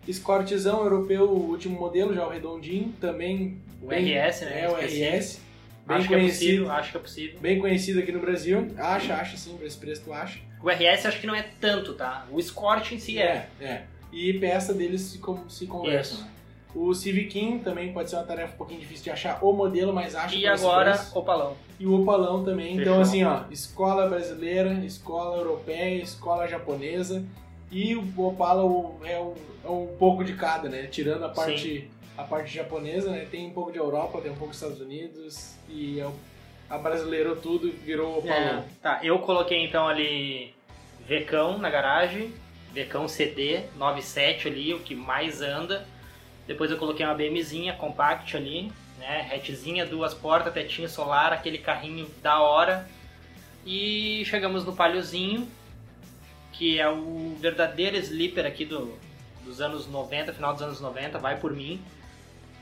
Escortezão 0.08 0.84
europeu, 0.84 1.24
o 1.24 1.50
último 1.50 1.80
modelo, 1.80 2.14
já 2.14 2.26
o 2.26 2.30
redondinho, 2.30 2.94
também. 3.02 3.58
O 3.82 3.88
bem- 3.88 4.06
RS, 4.06 4.42
né? 4.46 4.62
É, 4.62 4.70
o. 4.70 4.76
RS. 4.76 5.40
Bem 5.88 5.98
Acho 5.98 6.06
é 6.06 6.18
conhecido. 6.18 6.40
possível, 6.64 6.72
acho 6.72 6.92
que 6.92 6.98
é 6.98 7.00
possível. 7.00 7.40
Bem 7.40 7.60
conhecido 7.60 8.00
aqui 8.00 8.12
no 8.12 8.20
Brasil. 8.20 8.72
Acha, 8.78 9.14
acha 9.16 9.38
sim, 9.38 9.56
por 9.56 9.66
esse 9.68 9.78
preço 9.78 10.02
tu 10.04 10.12
acha. 10.14 10.40
O 10.64 10.68
RS 10.70 11.06
acho 11.06 11.20
que 11.22 11.28
não 11.28 11.36
é 11.36 11.46
tanto, 11.62 11.94
tá? 11.94 12.26
O 12.32 12.40
Escort 12.40 12.92
em 12.92 12.98
si 13.00 13.20
é. 13.20 13.48
É, 13.62 13.64
é. 13.66 13.84
E 14.12 14.34
peça 14.34 14.74
deles 14.74 15.02
se, 15.02 15.20
com- 15.20 15.48
se 15.48 15.68
conversam, 15.68 16.22
né? 16.22 16.30
O 16.74 16.94
Civiquinho 16.94 17.60
também 17.60 17.94
pode 17.94 18.10
ser 18.10 18.16
uma 18.18 18.24
tarefa 18.26 18.54
um 18.56 18.58
pouquinho 18.58 18.80
difícil 18.80 19.04
de 19.06 19.10
achar 19.12 19.40
o 19.46 19.54
modelo, 19.54 19.94
mas 19.94 20.14
acha 20.16 20.36
E 20.36 20.46
agora. 20.48 21.00
Opalão. 21.14 21.56
E 21.80 21.86
o 21.86 22.02
Opalão 22.02 22.44
também. 22.44 22.74
Então, 22.74 22.98
Fechou. 22.98 23.02
assim, 23.02 23.24
ó, 23.24 23.44
escola 23.52 24.10
brasileira, 24.10 24.74
escola 24.86 25.38
europeia, 25.38 26.02
escola 26.02 26.48
japonesa. 26.48 27.24
E 27.72 27.96
o 27.96 28.28
Opala 28.28 28.62
é 29.04 29.20
um, 29.20 29.36
é 29.64 29.70
um 29.70 29.96
pouco 29.98 30.24
de 30.24 30.34
cada, 30.34 30.70
né? 30.70 30.88
Tirando 30.88 31.26
a 31.26 31.30
parte, 31.30 31.90
a 32.18 32.24
parte 32.24 32.54
japonesa, 32.54 33.12
né? 33.12 33.26
Tem 33.30 33.48
um 33.48 33.54
pouco 33.54 33.72
de 33.72 33.78
Europa, 33.78 34.22
tem 34.22 34.32
um 34.32 34.36
pouco 34.36 34.54
dos 34.54 34.62
Estados 34.62 34.82
Unidos. 34.82 35.56
E 35.68 36.00
é 36.00 36.08
a 36.70 36.78
brasileirou 36.78 37.36
tudo 37.36 37.72
virou 37.72 38.20
Opalão. 38.20 38.60
É, 38.60 38.64
tá, 38.82 39.00
eu 39.04 39.20
coloquei 39.20 39.64
então 39.64 39.88
ali 39.88 40.54
Vecão 41.08 41.58
na 41.58 41.70
garagem, 41.70 42.34
Vecão 42.74 43.08
CD 43.08 43.62
97 43.78 44.48
ali, 44.48 44.74
o 44.74 44.80
que 44.80 44.96
mais 44.96 45.42
anda. 45.42 45.86
Depois 46.48 46.72
eu 46.72 46.78
coloquei 46.78 47.06
uma 47.06 47.14
BMzinha 47.14 47.74
compact 47.74 48.36
ali, 48.36 48.72
né, 49.00 49.30
hatchzinha, 49.32 49.86
duas 49.86 50.14
portas, 50.14 50.54
tetinho 50.54 50.90
solar, 50.90 51.34
aquele 51.34 51.58
carrinho 51.58 52.08
da 52.22 52.40
hora. 52.42 52.88
E 53.66 54.24
chegamos 54.26 54.64
no 54.64 54.76
Paliozinho, 54.76 55.48
que 56.58 56.80
é 56.80 56.90
o 56.90 57.36
verdadeiro 57.40 57.98
sleeper 57.98 58.46
aqui 58.46 58.66
do, 58.66 58.98
dos 59.44 59.60
anos 59.60 59.88
90, 59.88 60.34
final 60.34 60.54
dos 60.54 60.62
anos 60.62 60.82
90, 60.82 61.20
vai 61.20 61.38
por 61.40 61.54
mim. 61.54 61.82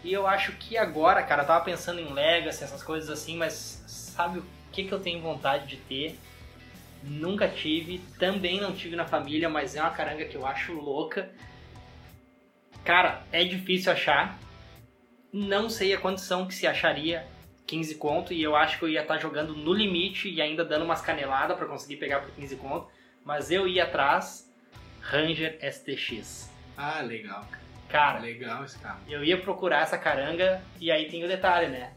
E 0.03 0.11
eu 0.11 0.27
acho 0.27 0.51
que 0.53 0.77
agora, 0.77 1.23
cara, 1.23 1.43
eu 1.43 1.47
tava 1.47 1.63
pensando 1.63 1.99
em 1.99 2.11
Legacy, 2.11 2.63
essas 2.63 2.83
coisas 2.83 3.09
assim, 3.09 3.37
mas 3.37 3.83
sabe 3.87 4.39
o 4.39 4.45
que, 4.71 4.83
que 4.83 4.91
eu 4.91 4.99
tenho 4.99 5.21
vontade 5.21 5.67
de 5.67 5.77
ter? 5.77 6.19
Nunca 7.03 7.47
tive, 7.47 7.99
também 8.17 8.59
não 8.59 8.73
tive 8.73 8.95
na 8.95 9.05
família, 9.05 9.47
mas 9.47 9.75
é 9.75 9.81
uma 9.81 9.91
caranga 9.91 10.25
que 10.25 10.35
eu 10.35 10.45
acho 10.45 10.73
louca. 10.73 11.29
Cara, 12.83 13.23
é 13.31 13.43
difícil 13.43 13.91
achar. 13.91 14.37
Não 15.31 15.69
sei 15.69 15.93
a 15.93 15.99
condição 15.99 16.45
que 16.47 16.53
se 16.53 16.67
acharia 16.67 17.25
15 17.65 17.95
conto 17.95 18.33
e 18.33 18.41
eu 18.41 18.55
acho 18.55 18.77
que 18.77 18.85
eu 18.85 18.89
ia 18.89 19.01
estar 19.01 19.17
jogando 19.17 19.55
no 19.55 19.73
limite 19.73 20.29
e 20.29 20.41
ainda 20.41 20.65
dando 20.65 20.85
umas 20.85 21.01
caneladas 21.01 21.57
pra 21.57 21.65
conseguir 21.65 21.97
pegar 21.97 22.19
por 22.19 22.31
15 22.31 22.55
conto, 22.57 22.87
mas 23.25 23.51
eu 23.51 23.67
ia 23.67 23.83
atrás 23.83 24.51
Ranger 25.01 25.57
STX. 25.61 26.49
Ah, 26.77 27.01
legal. 27.01 27.45
Cara, 27.89 28.19
Legal 28.19 28.63
esse 28.65 28.79
carro. 28.79 28.99
eu 29.07 29.23
ia 29.23 29.37
procurar 29.39 29.81
essa 29.83 29.97
caranga 29.97 30.61
e 30.79 30.89
aí 30.91 31.07
tem 31.09 31.23
o 31.23 31.27
detalhe, 31.27 31.67
né? 31.67 31.91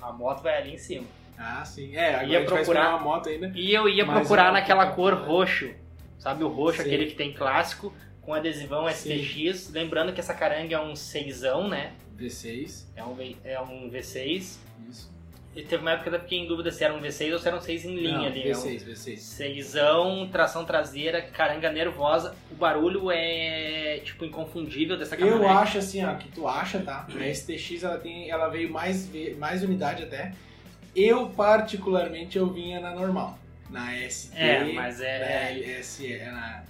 A 0.00 0.12
moto 0.12 0.42
vai 0.42 0.56
ali 0.58 0.74
em 0.74 0.78
cima. 0.78 1.06
Ah, 1.36 1.64
sim. 1.64 1.96
É, 1.96 2.10
agora 2.14 2.26
Ia 2.26 2.38
a 2.38 2.40
gente 2.42 2.50
vai 2.50 2.58
procurar- 2.64 2.88
uma 2.90 2.98
moto 3.00 3.28
ainda. 3.28 3.50
E 3.54 3.72
eu 3.72 3.88
ia 3.88 4.04
procurar 4.06 4.48
é 4.50 4.52
naquela 4.52 4.86
pouco- 4.92 5.10
cor 5.10 5.14
roxo, 5.26 5.74
sabe 6.18 6.44
o 6.44 6.48
roxo, 6.48 6.76
Sim. 6.82 6.86
aquele 6.86 7.06
que 7.06 7.14
tem 7.16 7.32
clássico, 7.32 7.92
com 8.22 8.32
adesivão 8.34 8.88
Sim. 8.90 9.10
STX. 9.18 9.70
Lembrando 9.72 10.12
que 10.12 10.20
essa 10.20 10.34
caranga 10.34 10.76
é 10.76 10.80
um 10.80 10.94
6, 10.94 11.40
né? 11.68 11.94
V6. 12.16 12.86
É 12.94 13.02
um, 13.02 13.14
V- 13.14 13.36
é 13.42 13.60
um 13.60 13.90
V6. 13.90 14.58
Isso. 14.88 15.10
E 15.54 15.62
teve 15.62 15.82
uma 15.82 15.90
época 15.92 16.10
que 16.10 16.16
eu 16.16 16.20
fiquei 16.20 16.38
em 16.38 16.46
dúvida 16.46 16.70
se 16.70 16.84
era 16.84 16.94
um 16.94 17.00
V6 17.00 17.32
ou 17.32 17.38
se 17.40 17.48
era 17.48 17.56
um 17.56 17.60
6 17.60 17.84
em 17.84 17.96
linha 17.96 18.18
Não, 18.18 18.24
ali. 18.26 18.48
É 18.50 18.56
um 18.56 18.60
V6, 18.60 18.84
V6. 18.86 19.16
Seisão, 19.18 20.28
tração 20.30 20.64
traseira, 20.64 21.20
caranga 21.22 21.70
nervosa. 21.72 22.36
O 22.52 22.54
barulho 22.54 23.10
é, 23.10 24.00
tipo, 24.04 24.24
inconfundível 24.24 24.96
dessa 24.96 25.16
Eu 25.16 25.18
caminhonete. 25.18 25.50
acho 25.52 25.78
assim, 25.78 26.04
ó, 26.04 26.14
que 26.14 26.28
tu 26.28 26.46
acha, 26.46 26.78
tá? 26.78 27.04
A 27.18 27.34
STX 27.34 27.82
ela 27.82 27.98
tem, 27.98 28.30
ela 28.30 28.48
veio 28.48 28.70
mais 28.70 29.10
mais 29.38 29.62
unidade 29.64 30.04
até. 30.04 30.32
Eu 30.94 31.28
particularmente 31.30 32.38
eu 32.38 32.46
vinha 32.52 32.78
na 32.80 32.94
normal, 32.94 33.36
na 33.68 33.92
ST, 34.08 34.32
É, 34.36 34.72
mas 34.72 34.98
na 35.00 35.04
é... 35.06 35.52
LS, 35.52 36.12
é 36.12 36.30
na 36.30 36.62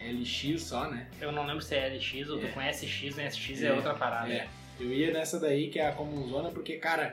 LX 0.00 0.62
só, 0.62 0.88
né? 0.88 1.06
Eu 1.20 1.32
não 1.32 1.44
lembro 1.46 1.62
se 1.62 1.74
é 1.74 1.88
LX 1.88 2.28
ou 2.30 2.38
É. 2.42 2.46
tu 2.46 2.52
com 2.54 2.60
SX, 2.60 3.16
né? 3.16 3.28
SX 3.28 3.62
é, 3.62 3.66
É, 3.66 3.72
outra 3.72 3.94
parada. 3.94 4.32
É. 4.32 4.46
Eu 4.78 4.92
ia 4.92 5.12
nessa 5.12 5.38
daí 5.40 5.68
que 5.68 5.78
é 5.80 5.88
a 5.88 5.92
comunzona 5.92 6.48
porque 6.50 6.76
cara, 6.76 7.12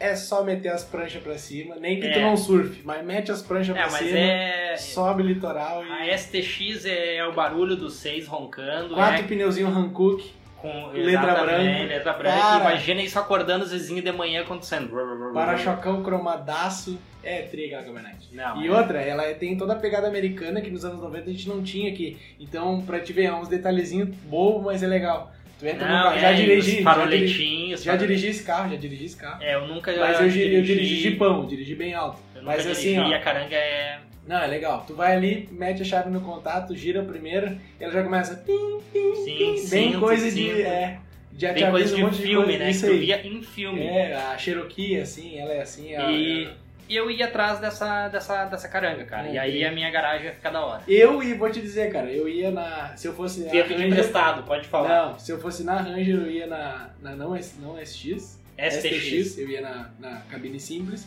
é 0.00 0.16
só 0.16 0.42
meter 0.42 0.70
as 0.70 0.82
pranchas 0.82 1.22
pra 1.22 1.36
cima, 1.38 1.76
nem 1.76 2.00
que 2.00 2.08
tu 2.08 2.18
É. 2.18 2.22
não 2.22 2.36
surfe, 2.36 2.80
mas 2.84 3.04
mete 3.04 3.30
as 3.30 3.42
pranchas 3.42 3.76
É, 3.76 3.80
pra 3.80 3.90
cima, 3.90 4.18
é... 4.18 4.76
sobe 4.76 5.22
litoral 5.22 5.84
e 5.84 5.90
A 6.10 6.16
STX 6.18 6.84
é 6.86 7.24
o 7.26 7.32
barulho 7.32 7.76
do 7.76 7.90
6 7.90 8.26
roncando, 8.26 8.94
quatro 8.94 9.22
né? 9.22 9.28
pneuzinho 9.28 9.68
Hankook. 9.68 10.40
Com 10.56 10.88
letra 10.92 11.36
branca. 11.36 11.84
Letra 11.86 12.12
branca. 12.12 12.56
Imagina 12.60 13.00
isso 13.00 13.18
acordando 13.18 13.64
os 13.64 13.72
vizinhos 13.72 14.04
de 14.04 14.12
manhã 14.12 14.42
acontecendo. 14.42 14.90
Para-chocão 15.32 16.02
cromadaço, 16.02 16.98
é 17.22 17.40
tri 17.42 17.64
aquela 17.66 17.82
caminhonete. 17.82 18.28
Não, 18.34 18.60
E 18.62 18.68
é- 18.68 18.70
outra, 18.70 19.00
ela 19.00 19.22
tem 19.34 19.56
toda 19.56 19.72
a 19.72 19.76
pegada 19.76 20.06
americana 20.06 20.60
que 20.60 20.70
nos 20.70 20.84
anos 20.84 21.00
90 21.00 21.30
a 21.30 21.32
gente 21.32 21.48
não 21.48 21.62
tinha 21.62 21.90
aqui. 21.90 22.18
Então, 22.38 22.82
pra 22.82 23.00
te 23.00 23.10
ver, 23.10 23.24
é 23.24 23.32
uns 23.32 23.48
detalhezinhos 23.48 24.10
bobos, 24.24 24.62
mas 24.64 24.82
é 24.82 24.86
legal. 24.86 25.32
Tu 25.60 25.66
entra 25.66 25.86
no 25.86 25.92
Não, 25.94 26.02
carro, 26.04 26.16
é, 26.16 26.20
já 26.20 26.32
dirigi, 26.32 26.58
os 26.58 26.64
já 26.64 26.70
dirigi, 26.70 26.82
faroletinhos. 26.82 27.82
já 27.82 27.92
farole- 27.92 28.08
dirigi 28.08 28.26
esse 28.28 28.42
carro, 28.42 28.70
já 28.70 28.76
dirigi 28.76 29.04
esse 29.04 29.16
carro. 29.16 29.42
É, 29.42 29.54
eu 29.54 29.68
nunca 29.68 29.94
Mas 29.94 30.20
eu, 30.20 30.30
gi- 30.30 30.54
eu 30.54 30.62
dirigi 30.62 30.96
jipão, 31.02 31.46
dirigi 31.46 31.74
bem 31.74 31.92
alto. 31.94 32.18
Eu 32.34 32.42
Mas 32.42 32.62
dirigi 32.62 32.80
assim, 32.80 33.10
e 33.10 33.14
ó, 33.14 33.16
a 33.16 33.20
caranga 33.20 33.54
é... 33.54 33.98
não, 34.26 34.38
é 34.42 34.46
legal. 34.46 34.84
Tu 34.86 34.94
vai 34.94 35.14
ali, 35.14 35.48
mete 35.52 35.82
a 35.82 35.84
chave 35.84 36.08
no 36.10 36.22
contato, 36.22 36.74
gira 36.74 37.02
primeiro, 37.02 37.58
e 37.78 37.84
ela 37.84 37.92
já 37.92 38.02
começa 38.02 38.34
Sim, 38.36 38.80
pim, 38.92 39.22
bem 39.24 39.56
sinto, 39.58 40.00
coisa 40.00 40.30
sinto. 40.30 40.54
de... 40.54 40.62
É, 40.62 40.98
já 41.38 41.52
te 41.54 41.60
Bem 41.62 41.70
coisa 41.70 41.94
de 41.94 42.02
um 42.02 42.06
monte 42.06 42.16
de 42.16 42.22
filme, 42.22 42.46
coisa 42.46 42.64
né? 42.64 42.72
Que 42.72 42.78
tu 42.80 42.98
via 42.98 43.26
em 43.26 43.42
filme. 43.42 43.80
É, 43.86 44.14
a 44.14 44.38
Cherokee, 44.38 44.98
assim, 44.98 45.38
ela 45.38 45.52
é 45.52 45.60
assim. 45.62 45.92
ela- 45.92 46.10
E 46.10 46.44
ela- 46.44 46.56
e 46.90 46.96
eu 46.96 47.08
ia 47.08 47.26
atrás 47.26 47.60
dessa, 47.60 48.08
dessa, 48.08 48.46
dessa 48.46 48.68
caranga, 48.68 49.04
cara. 49.04 49.28
Hum, 49.28 49.34
e 49.34 49.38
aí 49.38 49.64
a 49.64 49.70
minha 49.70 49.88
garagem 49.92 50.26
ia 50.26 50.32
ficar 50.32 50.50
da 50.50 50.66
hora. 50.66 50.82
Eu 50.88 51.22
ia, 51.22 51.38
vou 51.38 51.48
te 51.48 51.60
dizer, 51.60 51.92
cara, 51.92 52.10
eu 52.10 52.28
ia 52.28 52.50
na... 52.50 52.96
Se 52.96 53.06
eu 53.06 53.14
fosse 53.14 53.42
ia 53.42 53.62
na 53.62 53.68
pedir 53.68 53.86
emprestado, 53.86 54.42
pode 54.42 54.66
falar. 54.66 55.12
Não, 55.12 55.18
se 55.18 55.30
eu 55.30 55.38
fosse 55.38 55.62
na 55.62 55.76
Ranger, 55.76 56.16
eu 56.16 56.28
ia 56.28 56.48
na, 56.48 56.90
na 57.00 57.14
não, 57.14 57.38
não 57.60 57.78
SX. 57.78 58.40
STX. 58.58 59.38
eu 59.38 59.48
ia 59.48 59.60
na, 59.60 59.90
na 60.00 60.22
cabine 60.22 60.58
simples. 60.58 61.06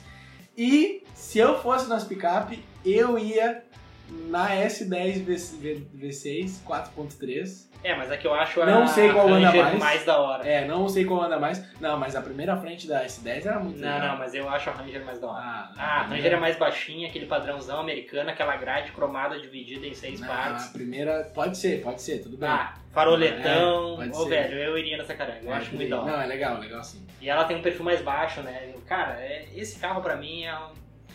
E 0.57 1.03
se 1.13 1.39
eu 1.39 1.61
fosse 1.61 1.89
nas 1.89 2.05
picape, 2.05 2.63
eu 2.85 3.19
ia 3.19 3.61
na 4.09 4.49
S10 4.55 5.23
V, 5.23 5.35
V, 5.35 5.87
V6 5.95 6.63
4.3. 6.65 7.71
É, 7.83 7.93
mas 7.97 8.09
é 8.11 8.15
que 8.17 8.25
eu 8.25 8.33
acho 8.33 8.61
a 8.61 8.65
Não 8.65 8.87
sei 8.87 9.11
qual 9.11 9.27
anda 9.27 9.47
Ranger 9.49 9.77
mais. 9.77 10.05
da 10.05 10.17
hora. 10.17 10.47
É, 10.47 10.65
não 10.65 10.87
sei 10.87 11.03
qual 11.03 11.21
anda 11.23 11.37
mais. 11.37 11.61
Não, 11.81 11.97
mas 11.99 12.15
a 12.15 12.21
primeira 12.21 12.55
frente 12.55 12.87
da 12.87 13.03
S10 13.03 13.45
era 13.45 13.59
muito 13.59 13.77
Não, 13.79 13.93
legal. 13.93 14.07
não, 14.13 14.17
mas 14.17 14.33
eu 14.33 14.47
acho 14.47 14.69
a 14.69 14.73
Ranger 14.73 15.03
mais 15.03 15.19
da 15.19 15.27
hora. 15.27 15.43
Ah, 15.45 15.73
Ah, 15.77 15.99
a 16.01 16.03
Ranger 16.03 16.33
é 16.33 16.37
mais 16.39 16.55
baixinha, 16.55 17.09
aquele 17.09 17.25
padrãozão 17.25 17.81
americano, 17.81 18.29
aquela 18.29 18.55
grade 18.55 18.91
cromada 18.93 19.37
dividida 19.37 19.85
em 19.85 19.93
seis 19.93 20.19
Não, 20.21 20.27
partes. 20.29 20.67
a 20.67 20.69
primeira... 20.71 21.29
Pode 21.35 21.57
ser, 21.57 21.81
pode 21.81 22.01
ser, 22.01 22.19
tudo 22.23 22.37
bem. 22.37 22.47
Ah, 22.47 22.73
faroletão. 22.93 23.93
É, 24.01 24.05
pode 24.07 24.17
Ô, 24.17 24.23
ser. 24.23 24.29
velho, 24.29 24.57
eu 24.59 24.77
iria 24.77 24.97
nessa 24.97 25.13
caranga. 25.13 25.39
Eu 25.43 25.53
É, 25.53 25.57
acho 25.57 25.75
muito 25.75 25.89
da 25.89 26.01
hora. 26.01 26.11
Não, 26.11 26.21
é 26.21 26.25
legal, 26.25 26.59
legal 26.59 26.83
sim. 26.83 27.05
E 27.21 27.29
ela 27.29 27.43
tem 27.43 27.57
um 27.57 27.61
perfil 27.61 27.83
mais 27.83 28.01
baixo, 28.01 28.41
né? 28.41 28.73
Cara, 28.87 29.13
é- 29.19 29.45
esse 29.55 29.77
carro 29.79 30.01
pra 30.01 30.15
mim 30.15 30.43
é 30.43 30.55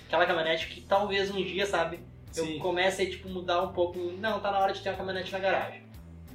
aquela 0.06 0.26
caminhonete 0.26 0.68
que 0.68 0.80
talvez 0.82 1.30
um 1.30 1.42
dia, 1.42 1.64
sabe, 1.66 2.00
eu 2.36 2.44
Sim. 2.44 2.58
comece 2.58 3.02
a 3.02 3.06
tipo, 3.10 3.28
mudar 3.28 3.62
um 3.62 3.68
pouco. 3.72 3.98
Não, 4.18 4.40
tá 4.40 4.50
na 4.50 4.58
hora 4.58 4.72
de 4.72 4.80
ter 4.80 4.90
uma 4.90 4.96
caminhonete 4.96 5.32
na 5.32 5.38
garagem. 5.38 5.82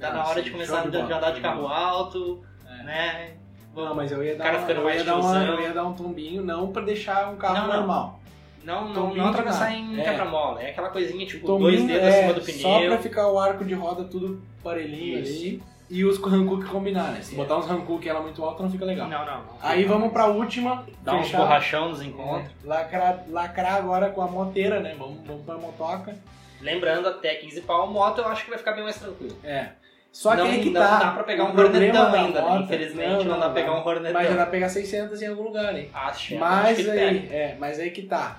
Tá 0.00 0.10
Não, 0.10 0.18
na 0.18 0.24
hora 0.26 0.38
sim, 0.38 0.44
de 0.44 0.50
começar 0.50 0.78
a 0.78 0.82
de 0.82 0.88
andar- 0.88 0.98
de 0.98 1.04
bola, 1.04 1.16
andar 1.16 1.26
show 1.28 1.34
de 1.36 1.40
carro 1.40 1.62
bola. 1.62 1.76
alto, 1.78 2.44
É. 2.68 2.82
né? 2.82 3.34
Não, 3.74 3.94
mas 3.94 4.12
eu 4.12 4.22
ia 4.22 4.36
dar, 4.36 4.44
cara 4.44 4.58
uma, 4.58 4.66
ficando 4.66 4.88
eu 4.88 4.94
ia 4.94 5.04
dar 5.04 5.16
uma, 5.18 5.44
eu 5.44 5.60
ia 5.60 5.72
dar 5.72 5.84
um 5.84 5.94
tombinho, 5.94 6.42
não 6.44 6.72
pra 6.72 6.82
deixar 6.82 7.28
um 7.32 7.36
carro 7.36 7.54
Não, 7.54 7.66
não. 7.68 7.76
normal. 7.76 8.20
Não, 8.64 8.86
não, 8.88 8.94
Tombinho 8.94 9.22
não 9.22 9.30
atravessar 9.30 9.72
em 9.72 10.00
É. 10.00 10.04
quebra-mola. 10.04 10.62
É 10.62 10.70
aquela 10.70 10.88
coisinha 10.88 11.26
tipo 11.26 11.46
Tombinho, 11.46 11.70
dois 11.70 11.84
dedos 11.84 12.02
é, 12.02 12.18
acima 12.18 12.32
do 12.32 12.40
Só 12.40 12.78
pneu. 12.78 12.90
pra 12.92 12.98
ficar 13.02 13.28
o 13.30 13.38
arco 13.38 13.62
de 13.64 13.74
roda 13.74 14.04
tudo 14.04 14.42
parelhinho 14.62 15.18
Isso. 15.20 15.38
ali. 15.42 15.62
E 15.94 16.04
os 16.04 16.18
Hankook 16.18 16.64
combinar, 16.66 17.12
né? 17.12 17.20
Se 17.22 17.34
É. 17.34 17.36
botar 17.36 17.56
uns 17.56 17.70
Hankook 17.70 18.08
ela 18.08 18.20
muito 18.20 18.42
alta 18.44 18.64
não 18.64 18.70
fica 18.70 18.84
legal. 18.84 19.08
Não, 19.08 19.24
não, 19.24 19.38
não. 19.44 19.44
Aí 19.62 19.84
vamos 19.84 20.12
pra 20.12 20.26
última. 20.26 20.84
Uns 21.06 21.26
fechar. 21.26 21.38
borrachão 21.38 21.88
nos 21.90 22.02
encontros. 22.02 22.50
É, 22.64 22.66
lacrar, 22.66 23.24
lacrar 23.28 23.74
agora 23.76 24.10
com 24.10 24.20
a 24.20 24.26
moteira, 24.26 24.80
né? 24.80 24.96
Vamos, 24.98 25.24
vamos 25.24 25.44
pra 25.44 25.54
motoca. 25.56 26.16
Lembrando, 26.60 27.06
até 27.08 27.36
15 27.36 27.60
pau 27.60 27.86
moto 27.86 28.18
eu 28.18 28.26
acho 28.26 28.42
que 28.44 28.50
vai 28.50 28.58
ficar 28.58 28.72
bem 28.72 28.82
mais 28.82 28.98
tranquilo. 28.98 29.36
É. 29.44 29.68
Só 30.10 30.34
não, 30.34 30.46
que 30.46 30.50
aí 30.52 30.60
que 30.62 30.70
não 30.70 30.80
tá. 30.80 30.98
dá 30.98 31.10
pra 31.12 31.22
pegar 31.24 31.44
um 31.44 31.56
hornetão 31.58 32.10
da 32.10 32.18
ainda, 32.20 32.40
né? 32.42 32.48
moto- 32.48 32.62
Infelizmente 32.64 33.24
não, 33.24 33.34
dá 33.38 33.46
pra 33.46 33.50
pegar 33.50 33.72
um 33.72 33.86
hornetão. 33.86 34.12
Mas 34.12 34.28
já 34.28 34.34
dá 34.34 34.42
pra 34.42 34.50
pegar 34.50 34.68
600 34.68 35.22
em 35.22 35.26
algum 35.28 35.42
lugar, 35.44 35.76
hein? 35.76 35.90
Acho, 35.94 36.10
acho 36.10 36.38
Mas 36.38 36.76
que 36.76 36.90
aí, 36.90 37.28
é, 37.32 37.56
mas 37.60 37.78
aí 37.80 37.90
que 37.90 38.02
tá. 38.02 38.38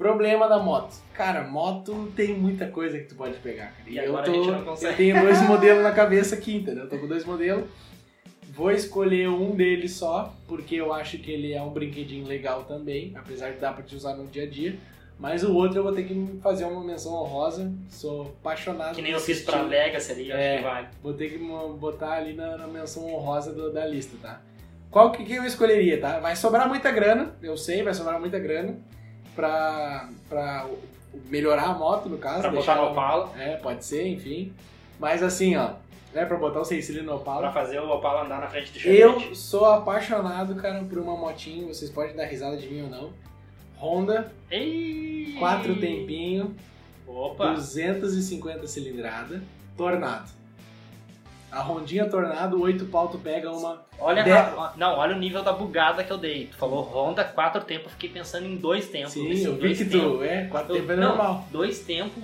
Problema 0.00 0.48
da 0.48 0.58
moto. 0.58 0.96
Cara, 1.12 1.42
moto 1.46 2.10
tem 2.16 2.32
muita 2.34 2.66
coisa 2.68 2.98
que 2.98 3.04
tu 3.04 3.14
pode 3.14 3.34
pegar, 3.34 3.66
cara. 3.66 3.74
E 3.86 3.98
eu, 3.98 4.04
agora 4.16 4.24
tô, 4.24 4.76
eu 4.86 4.96
tenho 4.96 5.20
dois 5.20 5.42
modelos 5.42 5.82
na 5.82 5.92
cabeça 5.92 6.36
aqui, 6.36 6.56
entendeu? 6.56 6.84
Eu 6.84 6.88
tô 6.88 6.96
com 6.96 7.06
dois 7.06 7.22
modelos. 7.26 7.66
Vou 8.54 8.70
escolher 8.70 9.28
um 9.28 9.54
deles 9.54 9.92
só, 9.92 10.34
porque 10.48 10.74
eu 10.76 10.90
acho 10.90 11.18
que 11.18 11.30
ele 11.30 11.52
é 11.52 11.60
um 11.60 11.68
brinquedinho 11.68 12.26
legal 12.26 12.64
também, 12.64 13.12
apesar 13.14 13.50
de 13.50 13.58
dar 13.58 13.74
pra 13.74 13.82
te 13.84 13.94
usar 13.94 14.14
no 14.14 14.26
dia 14.26 14.44
a 14.44 14.46
dia. 14.48 14.74
Mas 15.18 15.44
o 15.44 15.54
outro 15.54 15.78
eu 15.80 15.82
vou 15.82 15.92
ter 15.92 16.04
que 16.04 16.38
fazer 16.42 16.64
uma 16.64 16.82
menção 16.82 17.12
honrosa. 17.12 17.70
Sou 17.90 18.34
apaixonado 18.40 18.94
Que 18.94 19.02
nem 19.02 19.12
eu 19.12 19.20
fiz 19.20 19.42
pra. 19.42 19.64
Vegas 19.64 20.08
ali, 20.08 20.32
É. 20.32 20.54
acho 20.54 20.56
que 20.62 20.64
vale. 20.70 20.88
Vou 21.02 21.12
ter 21.12 21.28
que 21.28 21.36
botar 21.78 22.12
ali 22.12 22.32
na, 22.32 22.56
na 22.56 22.66
menção 22.66 23.04
honrosa 23.06 23.52
do- 23.52 23.70
da 23.70 23.86
lista, 23.86 24.16
tá? 24.22 24.40
Qual 24.90 25.12
que, 25.12 25.24
que 25.24 25.34
eu 25.34 25.44
escolheria, 25.44 26.00
tá? 26.00 26.18
Vai 26.20 26.34
sobrar 26.36 26.66
muita 26.66 26.90
grana, 26.90 27.34
eu 27.42 27.54
sei, 27.58 27.82
vai 27.82 27.92
sobrar 27.92 28.18
muita 28.18 28.38
grana 28.38 28.78
pra, 29.40 30.08
pra 30.28 30.66
melhorar 31.28 31.64
a 31.64 31.72
moto, 31.74 32.08
no 32.08 32.18
caso. 32.18 32.40
Pra 32.42 32.50
botar 32.50 32.76
no 32.76 32.90
Opala, 32.90 33.32
É, 33.38 33.56
pode 33.56 33.84
ser, 33.84 34.06
enfim. 34.06 34.52
Mas 34.98 35.22
assim, 35.22 35.56
ó, 35.56 35.70
é 36.14 36.24
pra 36.26 36.36
botar 36.36 36.60
o 36.60 36.64
6 36.64 36.84
cilindros 36.84 37.10
no 37.18 37.18
pra 37.20 37.32
Opala. 37.32 37.52
fazer 37.52 37.80
o 37.80 37.88
Opala 37.90 38.24
andar 38.24 38.40
na 38.40 38.48
frente 38.48 38.70
do 38.72 38.78
Chevette. 38.78 39.00
Eu 39.00 39.34
sou 39.34 39.64
apaixonado, 39.64 40.54
cara, 40.56 40.84
por 40.84 40.98
uma 40.98 41.16
motinho, 41.16 41.68
vocês 41.68 41.90
podem 41.90 42.14
dar 42.14 42.26
risada 42.26 42.56
de 42.56 42.68
mim 42.68 42.82
ou 42.82 42.88
não. 42.90 43.10
Honda, 43.78 44.30
Ei! 44.50 45.34
quatro 45.38 45.74
tempinho, 45.80 46.54
Opa! 47.06 47.54
250 47.54 48.66
cilindrada, 48.66 49.42
Tornado. 49.76 50.30
A 51.52 51.60
Rondinha 51.62 52.08
Tornado, 52.08 52.60
8 52.60 52.84
pau 52.86 53.08
tu 53.08 53.18
pega 53.18 53.50
uma 53.50 53.82
Olha, 53.98 54.22
De- 54.22 54.30
a- 54.30 54.72
não, 54.76 54.94
olha 54.96 55.14
o 55.16 55.18
nível 55.18 55.42
da 55.42 55.52
bugada 55.52 56.02
que 56.04 56.10
eu 56.12 56.16
dei. 56.16 56.46
Tu 56.46 56.56
falou 56.56 56.82
Honda, 56.82 57.24
quatro 57.24 57.60
tempos, 57.62 57.90
fiquei 57.92 58.08
pensando 58.08 58.46
em 58.46 58.56
dois 58.56 58.88
tempos. 58.88 59.12
Sim, 59.12 59.44
eu 59.44 59.56
vi 59.56 59.74
que 59.74 59.84
tempos. 59.84 60.18
tu. 60.18 60.22
É, 60.22 60.44
quatro 60.44 60.74
tempos 60.74 60.90
é 60.90 60.96
não, 60.96 61.08
normal. 61.08 61.48
Dois 61.50 61.80
tempos, 61.80 62.22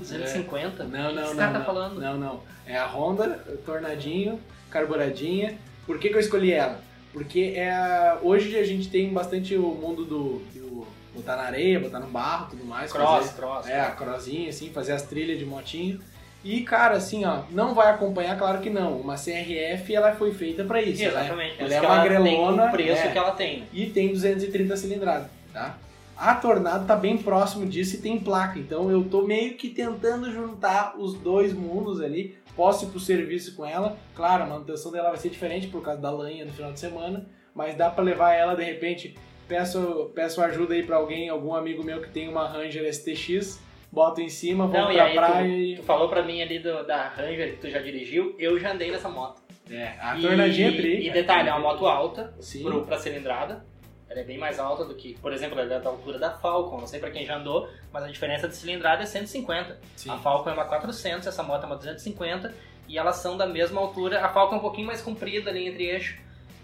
250. 0.00 0.84
Não, 0.84 1.06
O 1.06 1.08
que 1.10 1.14
não, 1.14 1.22
esse 1.22 1.30
não. 1.32 1.36
cara 1.38 1.52
não, 1.52 1.60
tá 1.60 1.64
falando? 1.66 2.00
Não, 2.00 2.18
não. 2.18 2.40
É 2.66 2.76
a 2.76 2.86
Honda, 2.86 3.28
tornadinho, 3.64 4.40
carburadinha. 4.70 5.56
Por 5.86 5.98
que, 5.98 6.08
que 6.08 6.16
eu 6.16 6.20
escolhi 6.20 6.52
ela? 6.52 6.80
Porque 7.12 7.52
é 7.56 7.70
a- 7.70 8.18
hoje 8.22 8.58
a 8.58 8.64
gente 8.64 8.88
tem 8.88 9.12
bastante 9.12 9.54
o 9.56 9.62
mundo 9.68 10.04
do, 10.04 10.38
do 10.52 10.86
botar 11.14 11.36
na 11.36 11.44
areia, 11.44 11.78
botar 11.78 12.00
no 12.00 12.08
barro 12.08 12.48
tudo 12.50 12.64
mais. 12.64 12.92
Cross, 12.92 13.08
fazer- 13.30 13.34
cross. 13.36 13.66
É, 13.68 13.80
a 13.80 13.90
crossinha, 13.92 14.48
assim, 14.50 14.70
fazer 14.70 14.92
as 14.92 15.02
trilhas 15.02 15.38
de 15.38 15.44
motinho. 15.46 16.00
E, 16.44 16.60
cara, 16.60 16.96
assim, 16.96 17.24
ó, 17.24 17.42
não 17.50 17.74
vai 17.74 17.90
acompanhar, 17.90 18.36
claro 18.36 18.60
que 18.60 18.68
não. 18.68 18.98
Uma 19.00 19.14
CRF, 19.16 19.94
ela 19.94 20.12
foi 20.12 20.32
feita 20.32 20.62
pra 20.62 20.82
isso. 20.82 21.02
ela 21.02 21.20
é- 21.20 21.24
Exatamente. 21.24 21.54
Ela 21.58 21.62
é 21.62 21.70
isso 21.70 21.80
que 21.80 21.86
ela 21.86 21.96
magrelona, 21.96 22.62
tem 22.62 22.68
o 22.68 22.72
preço 22.72 23.02
é. 23.02 23.12
que 23.12 23.18
ela 23.18 23.30
tem. 23.32 23.60
né? 23.60 23.66
e 23.72 23.86
tem 23.86 24.12
230 24.12 24.76
cilindradas, 24.76 25.28
tá? 25.52 25.78
A 26.16 26.34
Tornado 26.36 26.86
tá 26.86 26.94
bem 26.94 27.16
próximo 27.16 27.66
disso 27.66 27.96
e 27.96 27.98
tem 27.98 28.20
placa, 28.20 28.58
então 28.58 28.88
eu 28.90 29.02
tô 29.04 29.22
meio 29.22 29.54
que 29.54 29.68
tentando 29.70 30.30
juntar 30.30 30.94
os 30.96 31.14
dois 31.14 31.52
mundos 31.52 32.00
ali. 32.00 32.36
Posso 32.54 32.84
ir 32.84 32.88
pro 32.88 33.00
serviço 33.00 33.56
com 33.56 33.66
ela, 33.66 33.96
claro, 34.14 34.44
a 34.44 34.46
manutenção 34.46 34.92
dela 34.92 35.08
vai 35.08 35.18
ser 35.18 35.28
diferente 35.30 35.66
por 35.66 35.82
causa 35.82 36.00
da 36.00 36.10
lanha 36.10 36.44
no 36.44 36.52
final 36.52 36.72
de 36.72 36.78
semana, 36.78 37.26
mas 37.52 37.74
dá 37.74 37.90
pra 37.90 38.04
levar 38.04 38.32
ela 38.32 38.54
de 38.54 38.62
repente. 38.62 39.16
Peço, 39.48 40.10
peço 40.14 40.40
ajuda 40.40 40.72
aí 40.74 40.84
pra 40.84 40.96
alguém, 40.96 41.28
algum 41.28 41.52
amigo 41.54 41.82
meu 41.82 42.00
que 42.00 42.08
tem 42.08 42.28
uma 42.28 42.46
Ranger 42.48 42.86
STX, 42.94 43.60
boto 43.94 44.20
em 44.20 44.28
cima, 44.28 44.66
vou 44.66 44.78
Não, 44.78 44.90
e 44.92 44.94
pra 44.96 45.04
aí 45.06 45.14
praia 45.14 45.44
tu, 45.44 45.50
e. 45.50 45.76
tu 45.76 45.82
falou 45.84 46.08
pra 46.08 46.22
mim 46.22 46.42
ali 46.42 46.58
do- 46.58 46.84
da 46.86 47.08
Ranger 47.08 47.52
que 47.52 47.60
tu 47.60 47.70
já 47.70 47.78
dirigiu, 47.78 48.34
eu 48.38 48.58
já 48.58 48.72
andei 48.72 48.90
nessa 48.90 49.08
moto. 49.08 49.40
É, 49.70 49.94
a 50.00 50.18
e, 50.18 50.20
tornadinha 50.20 50.68
é 50.68 50.72
tri. 50.72 51.06
E 51.06 51.10
detalhe, 51.10 51.48
é 51.48 51.52
uma 51.52 51.60
moto 51.60 51.86
alta 51.86 52.34
Sim. 52.40 52.64
pro, 52.64 52.84
pra 52.84 52.98
cilindrada. 52.98 53.64
Ela 54.10 54.20
é 54.20 54.24
bem 54.24 54.36
mais 54.36 54.58
alta 54.60 54.84
do 54.84 54.94
que, 54.94 55.14
por 55.18 55.32
exemplo, 55.32 55.58
ela 55.58 55.74
é 55.74 55.80
da 55.80 55.88
altura 55.88 56.18
da 56.18 56.30
Falcon. 56.32 56.78
Não 56.78 56.86
sei 56.86 57.00
pra 57.00 57.10
quem 57.10 57.24
já 57.24 57.36
andou, 57.38 57.68
mas 57.92 58.04
a 58.04 58.08
diferença 58.08 58.46
de 58.46 58.54
cilindrada 58.54 59.02
é 59.02 59.06
150. 59.06 59.78
Sim. 59.96 60.10
A 60.10 60.18
Falcon 60.18 60.50
é 60.50 60.52
uma 60.52 60.66
400, 60.66 61.26
essa 61.26 61.42
moto 61.42 61.62
é 61.62 61.66
uma 61.66 61.76
250 61.76 62.54
e 62.86 62.98
elas 62.98 63.16
são 63.16 63.36
da 63.36 63.46
mesma 63.46 63.80
altura. 63.80 64.24
A 64.24 64.28
Falcon 64.28 64.56
é 64.56 64.58
um 64.58 64.60
pouquinho 64.60 64.86
mais 64.86 65.00
comprida 65.00 65.50
ali 65.50 65.66
entre 65.66 65.84
eixo, 65.86 66.20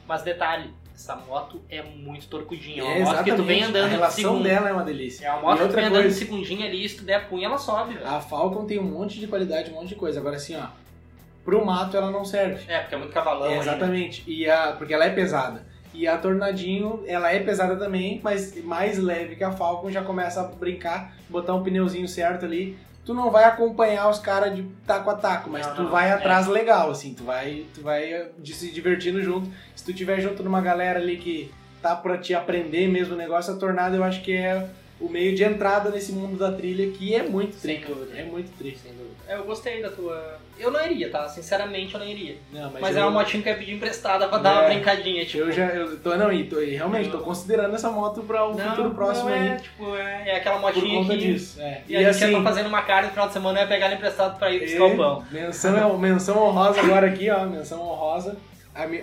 mas 0.07 0.23
detalhe, 0.23 0.71
essa 1.01 1.17
moto 1.17 1.61
é 1.71 1.83
muito 1.83 2.27
torcudinha. 2.29 2.83
É 2.83 2.85
uma 2.85 2.95
É, 2.97 3.05
moto 3.05 3.25
que 3.25 3.33
tu 3.35 3.43
vem 3.43 3.63
andando 3.63 3.85
a 3.85 3.89
de 3.89 3.95
relação 3.95 4.23
segundo. 4.25 4.43
dela 4.43 4.69
é 4.69 4.73
uma 4.73 4.83
delícia. 4.85 5.27
É 5.27 5.31
uma 5.31 5.39
E 5.39 5.43
moto 5.43 5.59
que 5.63 5.69
tu 5.69 5.75
vem 5.75 5.85
andando 5.87 5.97
de 6.03 6.09
coisa- 6.09 6.19
segundinha 6.19 6.67
ali, 6.67 6.89
se 6.89 6.97
tu 6.99 7.05
der 7.05 7.27
punha, 7.29 7.47
ela 7.47 7.57
sobe, 7.59 7.95
velho. 7.95 8.07
A 8.07 8.21
Falcon 8.21 8.67
tem 8.67 8.79
um 8.79 8.83
monte 8.85 9.19
de 9.19 9.27
qualidade, 9.27 9.71
um 9.71 9.75
monte 9.75 9.89
de 9.89 9.95
coisa. 9.95 10.21
Agora 10.21 10.37
assim, 10.37 10.57
ó, 10.57 10.67
pro 11.45 11.65
mato 11.65 11.97
ela 11.97 12.11
não 12.11 12.25
serve. 12.25 12.63
É, 12.71 12.81
porque 12.81 12.95
é 12.95 12.99
muito 12.99 13.13
cavalão. 13.13 13.47
É, 13.47 13.53
ainda. 13.55 13.63
exatamente. 13.63 14.23
E 14.27 14.49
a, 14.49 14.73
porque 14.73 14.93
ela 14.93 15.07
é 15.07 15.11
pesada. 15.11 15.65
E 15.95 16.07
a 16.07 16.17
Tornadinho, 16.19 17.03
ela 17.07 17.33
é 17.33 17.41
pesada 17.41 17.75
também, 17.77 18.21
mas 18.23 18.63
mais 18.63 18.99
leve 18.99 19.35
que 19.37 19.43
a 19.43 19.51
Falcon, 19.51 19.91
já 19.91 20.03
começa 20.03 20.41
a 20.41 20.45
brincar, 20.45 21.17
botar 21.29 21.55
um 21.55 21.63
pneuzinho 21.65 22.07
certo 22.07 22.45
ali. 22.45 22.79
Tu 23.05 23.15
não 23.15 23.31
vai 23.31 23.45
acompanhar 23.45 24.09
os 24.09 24.19
caras 24.19 24.55
de 24.55 24.63
taco 24.87 25.11
a 25.11 25.15
taco, 25.15 25.49
mas 25.51 25.67
Não, 25.67 25.75
tu 25.75 25.83
não, 25.85 25.91
vai 25.91 26.09
é. 26.09 26.13
atrás 26.13 26.47
legal, 26.47 26.91
assim, 26.91 27.15
tu 27.15 27.25
vai, 27.25 27.67
tu 27.75 27.83
vai 27.83 28.13
eh, 28.13 28.31
se 28.45 28.71
divertindo 28.71 29.23
junto. 29.23 29.51
Se 29.75 29.85
tu 29.85 29.93
tiver 29.93 30.21
junto 30.21 30.43
numa 30.43 30.61
galera 30.61 31.01
ali 31.01 31.17
que 31.17 31.51
tá 31.81 31.97
pra 31.97 32.19
te 32.19 32.35
aprender 32.35 32.89
mesmo 32.89 33.15
o 33.15 33.17
negócio, 33.19 33.55
a 33.55 33.57
Tornado 33.57 33.97
eu 33.97 34.05
acho 34.05 34.23
que 34.23 34.33
é 34.37 34.69
o 35.01 35.09
meio 35.09 35.35
de 35.35 35.43
entrada 35.43 35.91
nesse 35.91 36.13
mundo 36.13 36.37
da 36.37 36.53
trilha, 36.53 36.91
que 36.93 37.15
é 37.15 37.23
muito 37.23 37.57
triste. 37.61 37.87
É 38.15 38.23
muito 38.25 38.51
triste. 38.59 38.81
Sem 38.81 38.93
dúvida. 38.93 39.11
É, 39.27 39.37
eu 39.37 39.45
gostei 39.45 39.81
da 39.81 39.91
tua. 39.91 40.39
Eu 40.59 40.71
não 40.71 40.85
iria, 40.85 41.09
tá? 41.09 41.27
Sinceramente, 41.29 41.95
eu 41.95 42.01
não 42.01 42.07
iria. 42.07 42.37
Não, 42.53 42.71
Mas, 42.73 42.95
é 42.97 43.01
eu- 43.01 43.05
uma 43.05 43.21
motinha 43.21 43.43
que 43.43 43.49
eu 43.49 43.53
ia 43.53 43.59
pedir 43.59 43.75
emprestada 43.75 44.29
pra 44.29 44.39
dar 44.39 44.53
uma 44.55 44.65
É. 44.65 44.75
brincadinha, 44.75 45.25
tipo. 45.25 45.45
Eu 45.45 45.53
já, 45.53 45.67
eu 45.69 45.99
tô, 46.01 46.15
não, 46.17 46.31
e 46.33 46.45
tô, 46.45 46.61
e 46.61 46.75
realmente, 46.75 47.09
tô 47.11 47.19
considerando 47.21 47.75
essa 47.75 47.91
moto 47.91 48.23
pra 48.23 48.47
um 48.47 48.55
Não, 48.55 48.71
futuro 48.71 48.91
próximo 48.91 49.31
não 49.31 49.37
é, 49.37 49.53
aí. 49.53 49.61
tipo, 49.61 49.97
é, 49.97 50.29
é 50.31 50.37
aquela 50.37 50.57
Por 50.59 50.75
motinha 50.75 51.01
conta 51.01 51.15
que. 51.17 51.19
disso. 51.33 51.61
É. 51.61 51.81
E, 51.89 51.97
a 51.97 52.13
gente 52.13 52.19
já 52.21 52.31
tá 52.39 52.43
fazendo 52.43 52.67
uma 52.67 52.83
carne 52.83 53.07
no 53.07 53.13
final 53.13 53.27
de 53.29 53.33
semana, 53.33 53.59
eu 53.59 53.63
ia 53.63 53.69
pegar 53.69 53.87
ela 53.87 53.95
emprestado 53.95 54.39
pra 54.39 54.51
ir 54.51 54.61
buscar 54.61 54.85
o 54.85 54.97
pão. 54.97 55.25
menção, 55.31 55.99
menção 55.99 56.43
honrosa 56.47 56.81
agora 56.81 57.07
aqui, 57.07 57.31
ó. 57.31 57.47
Menção 57.47 57.81
honrosa. 57.81 58.37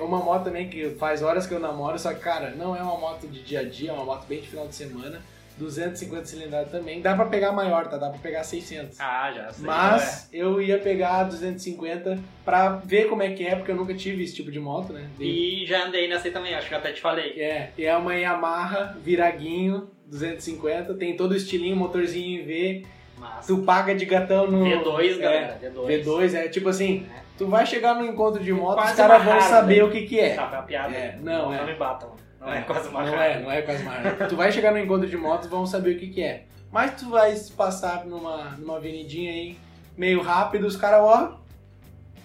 Uma 0.01 0.19
moto 0.19 0.45
também 0.45 0.69
que 0.69 0.91
faz 0.91 1.21
horas 1.21 1.45
que 1.45 1.53
eu 1.53 1.59
namoro, 1.59 1.97
só 1.99 2.13
que, 2.13 2.19
cara, 2.19 2.51
não 2.51 2.75
é 2.75 2.81
uma 2.81 2.97
moto 2.97 3.27
de 3.27 3.41
dia 3.43 3.59
a 3.59 3.63
dia, 3.63 3.89
é 3.91 3.93
uma 3.93 4.05
moto 4.05 4.25
bem 4.27 4.39
de 4.41 4.47
final 4.47 4.67
de 4.67 4.75
semana. 4.75 5.21
250 5.57 6.25
cilindrada 6.25 6.69
também. 6.69 7.01
Dá 7.01 7.15
pra 7.15 7.25
pegar 7.25 7.51
maior, 7.51 7.87
tá? 7.87 7.97
Dá 7.97 8.09
pra 8.09 8.19
pegar 8.19 8.43
600. 8.43 8.99
Ah, 8.99 9.31
já 9.31 9.51
sei. 9.51 9.65
Mas 9.65 10.29
eu 10.31 10.61
ia 10.61 10.77
pegar 10.77 11.19
a 11.19 11.23
250 11.23 12.19
pra 12.45 12.69
ver 12.69 13.09
como 13.09 13.23
é 13.23 13.31
que 13.31 13.45
é, 13.45 13.55
porque 13.55 13.71
eu 13.71 13.75
nunca 13.75 13.93
tive 13.93 14.23
esse 14.23 14.35
tipo 14.35 14.51
de 14.51 14.59
moto, 14.59 14.93
né? 14.93 15.09
é. 15.19 15.23
E 15.23 15.65
já 15.65 15.85
andei 15.85 16.07
nessa 16.07 16.27
aí 16.27 16.31
também, 16.33 16.53
acho 16.53 16.67
que 16.69 16.75
até 16.75 16.91
te 16.91 17.01
falei. 17.01 17.39
É, 17.41 17.71
e 17.77 17.85
é 17.85 17.95
uma 17.97 18.15
Yamaha 18.15 18.95
Viraguinho 19.03 19.89
250, 20.05 20.93
tem 20.93 21.15
todo 21.15 21.31
o 21.31 21.35
estilinho, 21.35 21.75
motorzinho 21.75 22.41
em 22.41 22.45
V, 22.45 22.85
Mas. 23.17 23.45
tu 23.45 23.57
paga 23.59 23.93
de 23.93 24.05
gatão 24.05 24.49
no... 24.49 24.63
V2, 24.63 25.15
é, 25.15 25.17
galera. 25.17 25.59
V2. 25.61 26.03
V2, 26.03 26.33
é 26.35 26.47
tipo 26.47 26.69
assim, 26.69 27.05
tu 27.37 27.47
vai 27.47 27.65
chegar 27.65 27.95
no 27.95 28.05
encontro 28.05 28.41
de 28.43 28.53
moto, 28.53 28.75
Quase 28.75 28.91
os 28.91 28.97
caras 28.97 29.23
vão 29.23 29.41
saber 29.41 29.83
o 29.83 29.91
que 29.91 30.03
que 30.03 30.19
é. 30.19 30.35
Tá, 30.35 30.47
foi 30.47 30.57
uma 30.57 30.63
piada. 30.63 30.95
É, 30.95 31.17
não, 31.21 31.53
é. 31.53 31.57
Não 31.57 31.65
me 31.65 31.73
batam. 31.75 32.26
Não 32.47 32.53
é, 32.53 32.61
quase 32.61 32.87
uma 32.89 33.03
Não 33.03 33.21
é, 33.21 33.39
não 33.41 33.51
é 33.51 33.61
quase 33.61 33.83
uma 33.83 33.91
Harley. 33.93 34.27
tu 34.29 34.35
vai 34.35 34.51
chegar 34.51 34.71
no 34.71 34.79
encontro 34.79 35.07
de 35.07 35.17
motos, 35.17 35.49
vão 35.49 35.65
saber 35.65 35.95
o 35.95 35.99
que 35.99 36.07
que 36.07 36.23
é. 36.23 36.43
Mas 36.71 36.91
tu 36.99 37.09
vai 37.09 37.35
passar 37.55 38.05
numa, 38.05 38.55
numa 38.57 38.77
avenidinha 38.77 39.31
aí, 39.31 39.57
meio 39.97 40.21
rápido, 40.21 40.65
os 40.65 40.75
caras, 40.75 41.01
ó... 41.01 41.37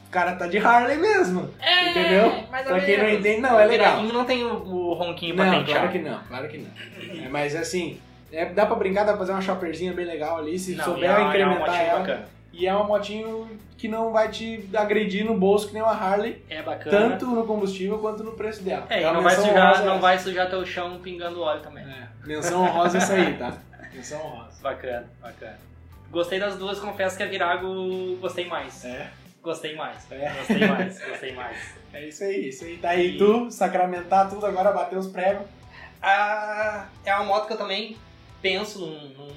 O 0.08 0.10
cara 0.12 0.32
tá 0.36 0.46
de 0.46 0.58
Harley 0.58 0.98
mesmo, 0.98 1.48
É, 1.58 1.90
entendeu? 1.90 2.44
mais 2.50 2.66
ou 2.66 2.72
Pra 2.74 2.84
quem 2.84 2.98
não 2.98 3.08
entende, 3.08 3.40
não, 3.40 3.58
é 3.58 3.64
O 3.64 3.68
legal. 3.68 4.02
não 4.02 4.24
tem 4.26 4.44
o, 4.44 4.52
o 4.62 4.92
ronquinho 4.92 5.34
Não, 5.34 5.44
patenteado. 5.44 5.72
claro 5.72 5.88
que 5.90 5.98
não, 5.98 6.20
claro 6.28 6.48
que 6.48 6.58
não. 6.58 7.24
É, 7.24 7.28
mas 7.30 7.56
assim, 7.56 7.98
é, 8.30 8.44
dá 8.44 8.66
pra 8.66 8.76
brincar, 8.76 9.04
dá 9.04 9.12
pra 9.12 9.20
fazer 9.20 9.32
uma 9.32 9.40
chopperzinha 9.40 9.92
bem 9.94 10.04
legal 10.04 10.36
ali, 10.36 10.58
se 10.58 10.74
Não, 10.74 10.84
souber 10.84 11.08
é 11.10 11.14
é 11.22 11.28
incrementar 11.28 11.58
motinha 11.66 11.82
ela. 11.82 12.00
bacana. 12.00 12.28
E 12.52 12.66
é 12.66 12.74
uma 12.74 12.84
motinho 12.84 13.48
que 13.78 13.88
não 13.88 14.12
vai 14.12 14.30
te 14.30 14.68
agredir 14.74 15.24
no 15.24 15.34
bolso 15.36 15.68
que 15.68 15.72
nem 15.74 15.82
uma 15.82 15.92
Harley, 15.92 16.44
É 16.48 16.62
bacana. 16.62 16.90
tanto 17.10 17.26
no 17.26 17.46
combustível 17.46 17.98
quanto 17.98 18.22
no 18.22 18.32
preço 18.32 18.62
dela. 18.62 18.86
É, 18.90 18.98
e 18.98 19.00
Então, 19.00 19.14
não 19.14 19.22
vai, 19.22 19.34
sujar, 19.34 19.80
é 19.80 19.84
não 19.84 20.00
vai 20.00 20.18
sujar 20.18 20.48
teu 20.50 20.64
chão 20.66 21.00
pingando 21.02 21.40
óleo 21.40 21.60
também. 21.62 21.82
É, 21.84 22.08
menção 22.26 22.62
honrosa 22.62 22.98
é 22.98 23.00
isso 23.02 23.12
aí, 23.12 23.34
tá? 23.38 23.56
Menção 23.92 24.20
honrosa. 24.24 24.62
Bacana, 24.62 25.06
bacana. 25.20 25.58
Gostei 26.10 26.38
das 26.38 26.56
duas, 26.56 26.78
confesso 26.78 27.16
que 27.16 27.22
a 27.22 27.26
Virago 27.26 28.16
gostei 28.20 28.46
mais. 28.46 28.84
É, 28.84 29.08
Gostei 29.42 29.74
mais. 29.74 30.06
É. 30.12 30.32
Gostei 30.38 30.68
mais, 30.68 31.04
gostei 31.04 31.32
mais. 31.34 31.56
é 31.92 32.06
isso 32.06 32.22
aí, 32.22 32.48
isso 32.48 32.64
aí. 32.64 32.76
Tá 32.76 32.90
aí 32.90 33.16
E- 33.16 33.18
tu, 33.18 33.50
sacramentar 33.50 34.28
tudo 34.30 34.46
agora, 34.46 34.70
bater 34.70 34.96
os 34.96 35.08
pregos. 35.08 35.44
Ah, 36.00 36.86
é 37.04 37.14
uma 37.14 37.24
moto 37.24 37.46
que 37.48 37.52
eu 37.54 37.56
também 37.58 37.96
penso 38.40 38.78
num, 38.80 39.08
num 39.08 39.30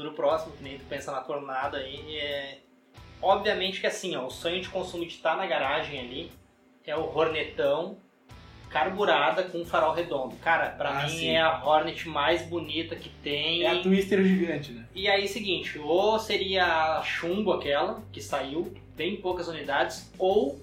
futuro 0.00 0.12
próximo, 0.12 0.56
que 0.56 0.62
nem 0.62 0.78
tu 0.78 0.84
pensa 0.86 1.12
na 1.12 1.20
tornada 1.20 1.76
aí, 1.78 2.16
é... 2.16 2.58
Obviamente 3.22 3.80
que 3.82 3.86
assim, 3.86 4.16
ó, 4.16 4.24
o 4.26 4.30
sonho 4.30 4.62
de 4.62 4.68
consumo 4.70 5.04
de 5.04 5.12
estar 5.12 5.36
na 5.36 5.46
garagem 5.46 6.00
ali 6.00 6.32
é 6.86 6.96
o 6.96 7.14
Hornetão 7.14 7.98
carburada 8.70 9.42
com 9.42 9.62
farol 9.64 9.92
redondo. 9.92 10.34
Cara, 10.36 10.70
pra 10.70 10.88
Ah, 11.00 11.02
mim 11.02 11.08
sim. 11.10 11.30
é 11.32 11.40
a 11.40 11.62
Hornet 11.62 12.08
mais 12.08 12.40
bonita 12.42 12.96
que 12.96 13.10
tem. 13.10 13.62
É 13.64 13.70
a 13.72 13.82
Twister 13.82 14.22
gigante, 14.24 14.72
né? 14.72 14.86
E 14.94 15.06
aí, 15.08 15.28
seguinte, 15.28 15.78
ou 15.78 16.18
seria 16.18 16.64
a 16.98 17.02
chumbo 17.02 17.52
aquela, 17.52 18.00
que 18.12 18.22
saiu, 18.22 18.72
bem 18.96 19.16
poucas 19.16 19.48
unidades, 19.48 20.10
ou 20.18 20.58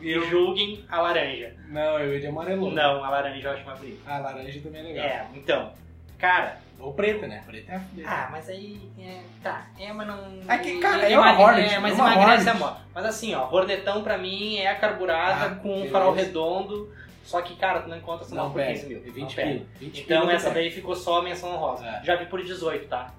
Eu- 0.00 0.24
julguem 0.28 0.84
a 0.88 1.00
laranja. 1.00 1.56
Não, 1.68 1.98
eu 1.98 2.14
ia 2.14 2.20
de 2.20 2.26
amarelo. 2.28 2.70
Não, 2.70 3.02
a 3.02 3.10
laranja 3.10 3.48
eu 3.48 3.52
acho 3.52 3.64
mais 3.66 3.80
bonita. 3.80 3.98
A 4.08 4.18
laranja 4.18 4.60
também 4.60 4.80
é 4.82 4.84
legal. 4.84 5.04
É, 5.06 5.26
então, 5.34 5.72
cara, 6.18 6.60
Ou 6.78 6.92
preta, 6.92 7.26
né? 7.26 7.42
Preta 7.46 7.72
é 7.72 7.76
a 7.76 7.80
ah, 8.24 8.28
mas 8.30 8.48
aí, 8.48 8.80
é, 8.98 9.20
tá, 9.42 9.66
é, 9.78 9.92
mas 9.92 10.06
não... 10.06 10.40
É 10.48 10.58
que, 10.58 10.78
cara, 10.78 11.08
e- 11.08 11.12
é 11.12 11.18
uma 11.18 11.38
Hornet, 11.38 11.74
É, 11.74 11.78
mas 11.80 11.98
é 11.98 12.02
uma 12.02 12.12
emagrece 12.14 12.48
a 12.48 12.54
moto. 12.54 12.80
Mas 12.94 13.04
assim, 13.04 13.34
ó, 13.34 13.48
Hornetão 13.52 14.02
pra 14.02 14.16
mim 14.16 14.56
é 14.56 14.68
a 14.68 14.76
carburada 14.76 15.46
Ah, 15.46 15.54
com 15.56 15.68
um 15.70 15.74
beleza. 15.74 15.90
farol 15.92 16.12
redondo, 16.12 16.92
só 17.24 17.42
que, 17.42 17.56
cara, 17.56 17.80
tu 17.82 17.88
não 17.88 17.96
encontra 17.96 18.24
essa 18.24 18.34
moto 18.34 18.52
por 18.52 18.54
pega. 18.62 18.72
15 18.74 18.86
mil. 18.86 18.98
É 18.98 19.06
não 19.06 19.12
20 19.12 19.34
pega. 19.36 19.50
pila. 19.52 19.66
20 19.80 20.00
Então 20.02 20.30
essa 20.30 20.50
daí 20.50 20.70
ficou 20.70 20.94
só 20.94 21.18
a 21.18 21.22
menção 21.22 21.52
honrosa. 21.54 21.84
É. 21.84 22.04
Já 22.04 22.16
vi 22.16 22.26
por 22.26 22.42
18, 22.42 22.86
tá? 22.88 23.12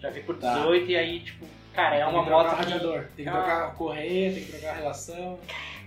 Já 0.00 0.10
vi 0.10 0.20
por 0.22 0.36
Tá. 0.38 0.54
18 0.54 0.90
e 0.90 0.96
aí, 0.96 1.20
tipo, 1.20 1.46
cara, 1.74 1.96
é 1.96 2.06
uma 2.06 2.22
moto 2.22 2.46
o 2.46 2.50
que... 2.50 2.56
radiador. 2.56 3.04
Tem 3.16 3.24
que 3.24 3.28
Ah. 3.30 3.32
trocar 3.32 3.66
a 3.66 3.70
correia, 3.70 4.32
tem 4.32 4.44
que 4.44 4.52
trocar 4.52 4.70
a 4.70 4.74
relação. 4.74 5.38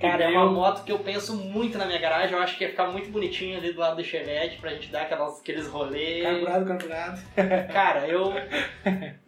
Cara, 0.02 0.26
é 0.26 0.28
uma 0.28 0.52
moto 0.52 0.84
que 0.84 0.92
eu 0.92 1.00
penso 1.00 1.36
muito 1.36 1.78
na 1.78 1.86
minha 1.86 2.00
garagem. 2.00 2.36
Eu 2.36 2.42
acho 2.44 2.58
que 2.58 2.66
ia 2.66 2.70
ficar 2.70 2.88
muito 2.88 3.10
bonitinho 3.10 3.58
ali 3.58 3.72
do 3.72 3.80
lado 3.80 3.96
do 3.96 4.04
Chevette 4.04 4.58
pra 4.58 4.72
gente 4.72 4.90
dar 4.92 5.04
aquelas, 5.04 5.40
aqueles 5.40 5.68
rolês. 5.68 6.22
Carburado, 6.24 6.66
carburado. 6.66 7.22
Cara, 7.72 8.06
eu. 8.08 8.34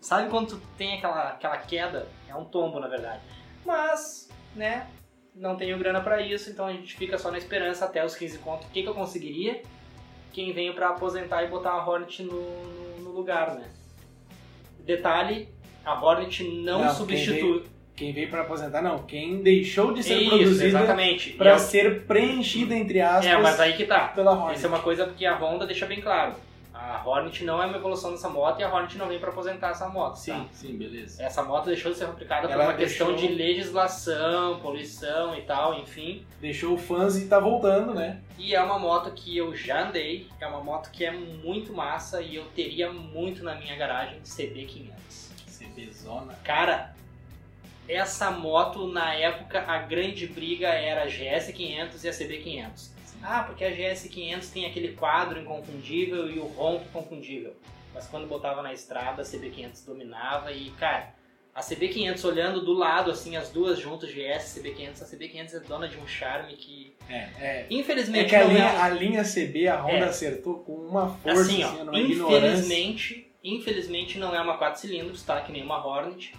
Sabe 0.02 0.30
quando 0.30 0.50
tu 0.50 0.62
tem 0.78 0.98
aquela, 0.98 1.30
aquela 1.30 1.58
queda? 1.58 2.08
É 2.28 2.36
um 2.36 2.43
tombo, 2.43 2.80
na 2.82 2.88
verdade. 2.88 3.22
Mas, 3.65 4.30
né? 4.56 4.88
Não 5.34 5.56
tenho 5.56 5.78
grana 5.78 6.02
pra 6.02 6.20
isso, 6.22 6.50
então 6.50 6.65
a 6.65 6.72
gente 6.74 6.96
fica 6.98 7.17
só 7.17 7.32
na 7.32 7.38
esperança 7.38 7.86
até 7.86 8.04
os 8.04 8.15
15 8.15 8.39
contos. 8.39 8.67
O 8.67 8.72
que, 8.72 8.82
que 8.84 8.89
eu 8.89 8.93
conseguiria? 8.93 9.62
Quem 10.34 10.52
veio 10.52 10.74
pra 10.74 10.89
aposentar 10.89 11.43
e 11.43 11.48
botar 11.48 11.72
a 11.72 11.88
Hornet 11.88 12.24
no, 12.24 12.34
no, 12.41 13.00
no 13.04 13.12
lugar, 13.12 13.56
né? 13.56 13.70
Detalhe: 14.80 15.48
a 15.88 16.04
Hornet 16.04 16.43
não, 16.43 16.84
Não, 16.86 16.93
substitui. 16.93 17.63
Quem 17.95 18.12
veio 18.13 18.30
pra 18.30 18.41
aposentar, 18.41 18.82
não. 18.82 19.00
Quem 19.04 19.41
deixou 19.41 19.91
de 19.93 20.04
ser 20.04 20.17
Isso, 20.19 20.30
produzida 20.30 20.65
exatamente. 20.67 21.30
Pra 21.32 21.52
eu- 21.54 21.60
ser 21.60 22.04
preenchida, 22.06 22.76
entre 22.76 23.02
aspas, 23.02 23.26
É, 23.26 23.38
mas 23.38 23.60
aí 23.60 23.73
que 23.73 23.86
tá. 23.86 24.10
pela 24.10 24.32
Hornet. 24.34 24.58
Isso 24.58 24.65
é 24.65 24.69
uma 24.69 24.80
coisa 24.80 25.08
que 25.08 25.26
a 25.26 25.36
Honda 25.36 25.65
deixa 25.65 25.86
bem 25.88 26.00
claro. 26.02 26.34
A 26.73 27.02
Hornet 27.04 27.43
não 27.43 27.60
é 27.62 27.65
uma 27.65 27.78
evolução 27.78 28.12
dessa 28.12 28.30
moto 28.30 28.60
e 28.60 28.63
a 28.63 28.71
Hornet 28.71 28.97
não 29.00 29.08
vem 29.08 29.17
pra 29.17 29.30
aposentar 29.32 29.69
essa 29.71 29.88
moto. 29.89 30.12
tá? 30.13 30.19
Sim, 30.19 30.47
sim, 30.52 30.78
beleza. 30.78 31.23
Essa 31.23 31.41
moto 31.41 31.65
deixou 31.65 31.91
de 31.91 31.97
ser 31.97 32.06
fabricada 32.06 32.47
por 32.47 32.56
uma 32.56 32.73
questão 32.76 33.08
deixou- 33.13 33.28
de 33.30 33.34
legislação, 33.34 34.60
poluição 34.60 35.36
e 35.36 35.41
tal, 35.41 35.73
enfim. 35.80 36.23
Deixou 36.39 36.76
o 36.76 36.78
fãs 36.78 37.17
e 37.17 37.28
tá 37.28 37.39
voltando, 37.39 37.95
né? 37.95 38.19
E 38.38 38.54
é 38.54 38.62
uma 38.62 38.78
moto 38.78 39.10
que 39.12 39.36
eu 39.36 39.56
já 39.56 39.88
andei, 39.88 40.28
é 40.39 40.45
uma 40.45 40.63
moto 40.63 40.91
que 40.91 41.04
é 41.04 41.12
muito 41.12 41.73
massa 41.73 42.21
e 42.21 42.36
eu 42.36 42.43
teria 42.56 42.91
muito 42.91 43.43
na 43.43 43.56
minha 43.56 43.76
garagem 43.76 44.19
CB500. 44.23 45.32
CBzona. 45.58 46.34
Cara, 46.43 46.96
essa 47.88 48.32
moto 48.32 48.88
na 48.88 49.13
época 49.13 49.62
a 49.62 49.78
grande 49.80 50.28
briga 50.28 50.67
era 50.67 51.04
a 51.04 51.08
GS500 51.08 52.04
e 52.04 52.10
a 52.10 52.12
CB500. 52.12 52.89
Ah, 53.24 53.43
porque 53.43 53.63
a 53.63 53.72
GS500 53.72 54.52
tem 54.52 54.65
aquele 54.65 54.89
quadro 54.93 55.39
inconfundível 55.39 56.30
e 56.30 56.38
o 56.39 56.46
ronco 56.46 56.86
inconfundível. 56.86 57.56
Mas 57.93 58.06
quando 58.08 58.28
botava 58.28 58.62
na 58.62 58.74
estrada, 58.74 59.22
a 59.22 59.26
CB500 59.26 59.86
dominava 59.86 60.52
e, 60.52 60.70
cara, 60.72 61.15
a 61.56 61.62
CB500 61.62 62.24
olhando 62.26 62.62
do 62.63 62.74
lado, 62.74 63.10
assim, 63.10 63.36
as 63.36 63.50
duas 63.50 63.80
juntas, 63.80 64.12
GS 64.12 64.58
e 64.58 64.62
CB500, 64.62 65.02
a 65.02 65.06
CB500 65.06 65.54
é 65.56 65.60
dona 65.62 65.88
de 65.88 65.98
um 65.98 66.06
charme 66.08 66.54
que, 66.56 66.93
É, 67.10 67.15
é. 67.39 67.65
infelizmente, 67.72 68.26
É 68.26 68.30
que 68.30 68.36
a 68.36 68.43
linha, 68.43 68.63
é... 68.63 68.78
a 68.82 68.89
linha 68.89 69.24
CB, 69.24 69.67
a 69.67 69.82
Honda 69.82 70.06
É. 70.06 70.10
acertou 70.10 70.60
com 70.60 70.74
uma 70.74 71.10
força, 71.17 71.41
Assim, 71.41 71.63
assim, 71.63 71.80
ó, 71.82 71.84
numa 71.86 72.00
ignorância. 72.00 73.26
Infelizmente, 73.53 74.17
não 74.17 74.36
é 74.36 74.41
uma 74.41 74.57
4 74.57 74.79
cilindros, 74.79 75.23
tá? 75.23 75.41
Que 75.41 75.51
nem 75.51 75.63
uma 75.63 75.86
Hornet. 75.86 76.33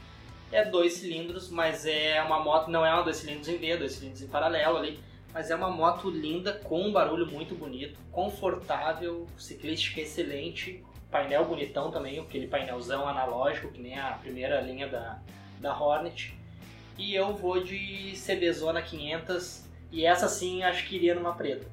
É 0.50 0.64
dois 0.64 0.94
cilindros, 0.94 1.50
mas 1.50 1.84
é 1.84 2.22
uma 2.22 2.40
moto, 2.40 2.70
não 2.70 2.84
é 2.84 2.92
uma 2.92 3.02
dois 3.02 3.18
cilindros 3.18 3.48
em 3.48 3.58
V, 3.58 3.76
dois 3.76 3.92
cilindros 3.92 4.22
em 4.22 4.28
paralelo 4.28 4.78
ali. 4.78 4.98
Mas 5.32 5.50
é 5.50 5.54
uma 5.54 5.70
moto 5.70 6.08
linda, 6.08 6.54
com 6.54 6.80
um 6.80 6.92
barulho 6.92 7.26
muito 7.26 7.54
bonito, 7.54 8.00
confortável, 8.10 9.26
ciclística 9.36 10.00
excelente, 10.00 10.82
painel 11.10 11.44
bonitão 11.44 11.90
também, 11.90 12.18
aquele 12.18 12.46
painelzão 12.46 13.06
analógico, 13.06 13.70
que 13.70 13.80
nem 13.80 13.98
a 13.98 14.12
primeira 14.12 14.60
linha 14.60 14.88
da, 14.88 15.18
da 15.60 15.78
Hornet. 15.78 16.34
E 16.96 17.14
eu 17.14 17.34
vou 17.34 17.62
de 17.62 18.14
CB 18.14 18.52
Zona 18.52 18.80
500, 18.80 19.68
e 19.92 20.04
essa 20.04 20.28
sim 20.28 20.62
acho 20.62 20.86
que 20.86 20.96
iria 20.96 21.14
numa 21.14 21.34
preta. 21.34 21.66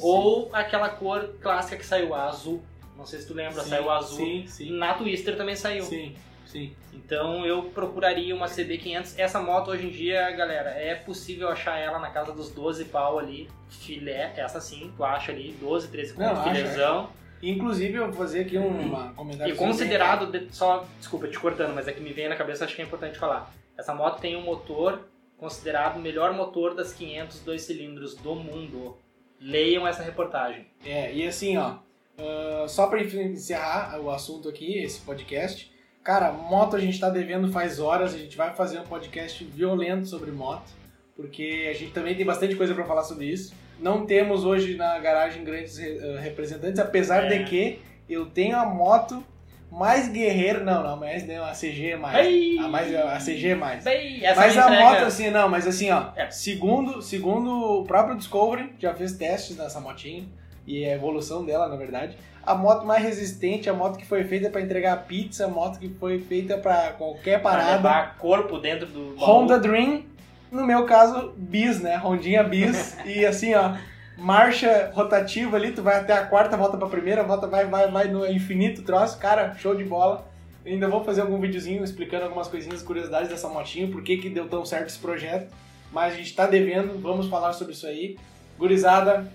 Ou 0.00 0.50
aquela 0.52 0.88
cor 0.88 1.36
clássica 1.40 1.76
que 1.76 1.86
saiu, 1.86 2.14
a 2.14 2.26
azul. 2.26 2.62
Não 3.02 3.06
sei 3.06 3.18
se 3.18 3.26
tu 3.26 3.34
lembra, 3.34 3.64
Sim, 3.64 3.70
saiu 3.70 3.90
azul. 3.90 4.16
Sim, 4.16 4.46
sim. 4.46 4.70
Na 4.78 4.94
Twister 4.94 5.36
também 5.36 5.56
saiu. 5.56 5.82
Sim, 5.82 6.14
sim. 6.46 6.72
Então 6.92 7.44
eu 7.44 7.64
procuraria 7.64 8.32
uma 8.32 8.46
CB500. 8.46 9.14
Essa 9.18 9.40
moto 9.40 9.72
hoje 9.72 9.88
em 9.88 9.90
dia, 9.90 10.30
galera, 10.30 10.70
é 10.70 10.94
possível 10.94 11.48
achar 11.48 11.76
ela 11.78 11.98
na 11.98 12.10
casa 12.10 12.32
dos 12.32 12.50
12 12.50 12.84
pau 12.84 13.18
ali. 13.18 13.50
Filé, 13.68 14.32
essa 14.36 14.60
sim, 14.60 14.92
tu 14.96 15.02
acha 15.02 15.32
ali 15.32 15.50
12, 15.60 15.88
13 15.88 16.16
Não, 16.16 16.28
conto, 16.28 16.38
acho, 16.42 16.50
filézão. 16.50 17.10
Inclusive, 17.42 17.94
eu 17.98 18.04
vou 18.06 18.12
fazer 18.12 18.42
aqui 18.42 18.56
um 18.56 18.68
uma 18.68 19.12
comentário. 19.14 19.52
E 19.52 19.56
considerado, 19.56 20.30
de- 20.30 20.54
só, 20.54 20.86
desculpa 21.00 21.26
te 21.26 21.40
cortando, 21.40 21.74
mas 21.74 21.88
é 21.88 21.92
que 21.92 22.00
me 22.00 22.12
vem 22.12 22.28
na 22.28 22.36
cabeça, 22.36 22.64
acho 22.64 22.76
que 22.76 22.82
é 22.82 22.84
importante 22.84 23.18
falar. 23.18 23.52
Essa 23.76 23.92
moto 23.92 24.20
tem 24.20 24.36
um 24.36 24.42
motor 24.42 25.08
considerado 25.36 25.96
o 25.96 26.00
melhor 26.00 26.32
motor 26.32 26.72
das 26.72 26.92
500 26.92 27.40
dois 27.40 27.62
cilindros 27.62 28.14
do 28.14 28.36
mundo. 28.36 28.96
Leiam 29.40 29.88
essa 29.88 30.04
reportagem. 30.04 30.68
É, 30.86 31.12
e 31.12 31.26
assim, 31.26 31.56
ó, 31.56 31.78
ah, 32.18 32.66
só 32.68 32.86
pra 32.86 33.00
encerrar 33.02 33.98
o 34.00 34.10
assunto 34.10 34.48
aqui, 34.48 34.78
esse 34.78 35.00
podcast, 35.00 35.70
cara, 36.02 36.32
moto 36.32 36.76
a 36.76 36.80
gente 36.80 36.98
tá 37.00 37.08
devendo 37.10 37.50
faz 37.50 37.78
horas, 37.80 38.14
a 38.14 38.18
gente 38.18 38.36
vai 38.36 38.54
fazer 38.54 38.78
um 38.80 38.84
podcast 38.84 39.44
violento 39.44 40.06
sobre 40.06 40.30
moto, 40.30 40.70
porque 41.16 41.68
a 41.70 41.74
gente 41.74 41.92
também 41.92 42.14
tem 42.14 42.24
bastante 42.26 42.54
coisa 42.56 42.74
pra 42.74 42.84
falar 42.84 43.02
sobre 43.04 43.26
isso. 43.26 43.54
Não 43.78 44.06
temos 44.06 44.44
hoje 44.44 44.76
na 44.76 44.98
garagem 44.98 45.42
grandes 45.44 45.78
eh, 45.78 46.18
representantes, 46.20 46.78
apesar 46.78 47.24
É. 47.24 47.38
de 47.38 47.44
que 47.44 47.80
eu 48.08 48.26
tenho 48.26 48.56
a 48.56 48.64
moto 48.64 49.24
mais 49.70 50.06
guerreira, 50.08 50.60
não, 50.62 50.82
não, 50.82 50.96
mas 50.98 51.26
não, 51.26 51.42
a 51.44 51.52
CG 51.52 51.92
é 51.92 51.96
mais. 51.96 52.26
Ei! 52.26 52.58
A, 52.58 52.68
mais 52.68 52.94
a 52.94 53.18
CG 53.18 53.54
mais. 53.54 53.82
Mas 53.84 54.38
a 54.38 54.48
entrega- 54.66 54.70
moto, 54.84 55.02
assim, 55.04 55.30
não, 55.30 55.48
mas 55.48 55.66
assim, 55.66 55.90
ó, 55.90 56.10
É. 56.14 56.30
segundo, 56.30 57.00
segundo 57.00 57.80
o 57.80 57.84
próprio 57.84 58.16
Discovery, 58.16 58.74
já 58.78 58.92
fez 58.94 59.12
testes 59.16 59.56
nessa 59.56 59.80
motinha, 59.80 60.26
e 60.66 60.84
a 60.84 60.94
evolução 60.94 61.44
dela, 61.44 61.68
na 61.68 61.76
verdade, 61.76 62.16
a 62.44 62.54
moto 62.54 62.84
mais 62.84 63.02
resistente, 63.02 63.70
a 63.70 63.72
moto 63.72 63.98
que 63.98 64.04
foi 64.04 64.24
feita 64.24 64.50
pra 64.50 64.60
entregar 64.60 64.96
pizza, 65.04 65.44
a 65.44 65.48
moto 65.48 65.78
que 65.78 65.88
foi 65.88 66.18
feita 66.18 66.58
pra 66.58 66.92
qualquer 66.92 67.40
pra 67.40 67.52
parada, 67.52 67.76
levar 67.76 68.18
corpo 68.18 68.58
dentro 68.58 68.86
do 68.86 69.14
baú. 69.16 69.30
Honda 69.30 69.58
Dream, 69.58 70.04
no 70.50 70.66
meu 70.66 70.84
caso, 70.84 71.32
Bis, 71.36 71.80
né, 71.80 71.96
Rondinha 71.96 72.42
Bis, 72.42 72.96
e 73.06 73.24
assim, 73.24 73.54
ó, 73.54 73.76
marcha 74.16 74.90
rotativa 74.92 75.56
ali, 75.56 75.72
tu 75.72 75.82
vai 75.82 75.98
até 75.98 76.12
a 76.12 76.26
quarta, 76.26 76.56
volta 76.56 76.76
pra 76.76 76.88
primeira, 76.88 77.22
volta, 77.22 77.46
vai, 77.46 77.66
vai, 77.66 77.90
vai 77.90 78.08
no 78.08 78.26
infinito 78.26 78.82
troço, 78.82 79.18
cara, 79.18 79.54
show 79.54 79.74
de 79.74 79.84
bola. 79.84 80.30
Ainda 80.64 80.88
vou 80.88 81.02
fazer 81.02 81.22
algum 81.22 81.40
videozinho 81.40 81.82
explicando 81.82 82.24
algumas 82.24 82.46
coisinhas, 82.46 82.82
curiosidades 82.82 83.28
dessa 83.28 83.48
motinha, 83.48 83.88
por 83.88 84.00
que 84.02 84.16
que 84.16 84.30
deu 84.30 84.48
tão 84.48 84.64
certo 84.64 84.86
esse 84.86 84.98
projeto. 84.98 85.52
Mas 85.92 86.14
a 86.14 86.16
gente 86.16 86.34
tá 86.34 86.46
devendo, 86.46 87.00
vamos 87.00 87.26
falar 87.26 87.52
sobre 87.52 87.72
isso 87.72 87.86
aí. 87.86 88.16
Gurizada, 88.56 89.26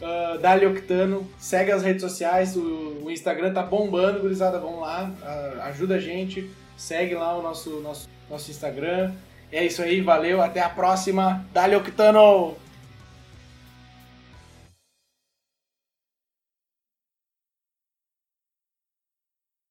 uh, 0.00 0.38
Dali 0.38 0.66
Octano, 0.66 1.28
segue 1.38 1.70
as 1.70 1.82
redes 1.82 2.02
sociais, 2.02 2.56
o, 2.56 3.02
o 3.04 3.10
Instagram 3.10 3.52
tá 3.52 3.62
bombando, 3.62 4.20
gurizada, 4.20 4.58
vamos 4.58 4.80
lá, 4.80 5.10
ah, 5.22 5.64
ajuda 5.66 5.96
a 5.96 6.00
gente, 6.00 6.50
segue 6.76 7.14
lá 7.14 7.36
o 7.36 7.42
nosso, 7.42 7.80
nosso, 7.80 8.08
nosso 8.30 8.50
Instagram. 8.50 9.12
É 9.50 9.64
isso 9.64 9.82
aí, 9.82 10.00
valeu, 10.00 10.42
até 10.42 10.60
a 10.60 10.68
próxima. 10.68 11.46
Dali 11.52 11.74
Octano! 11.74 12.67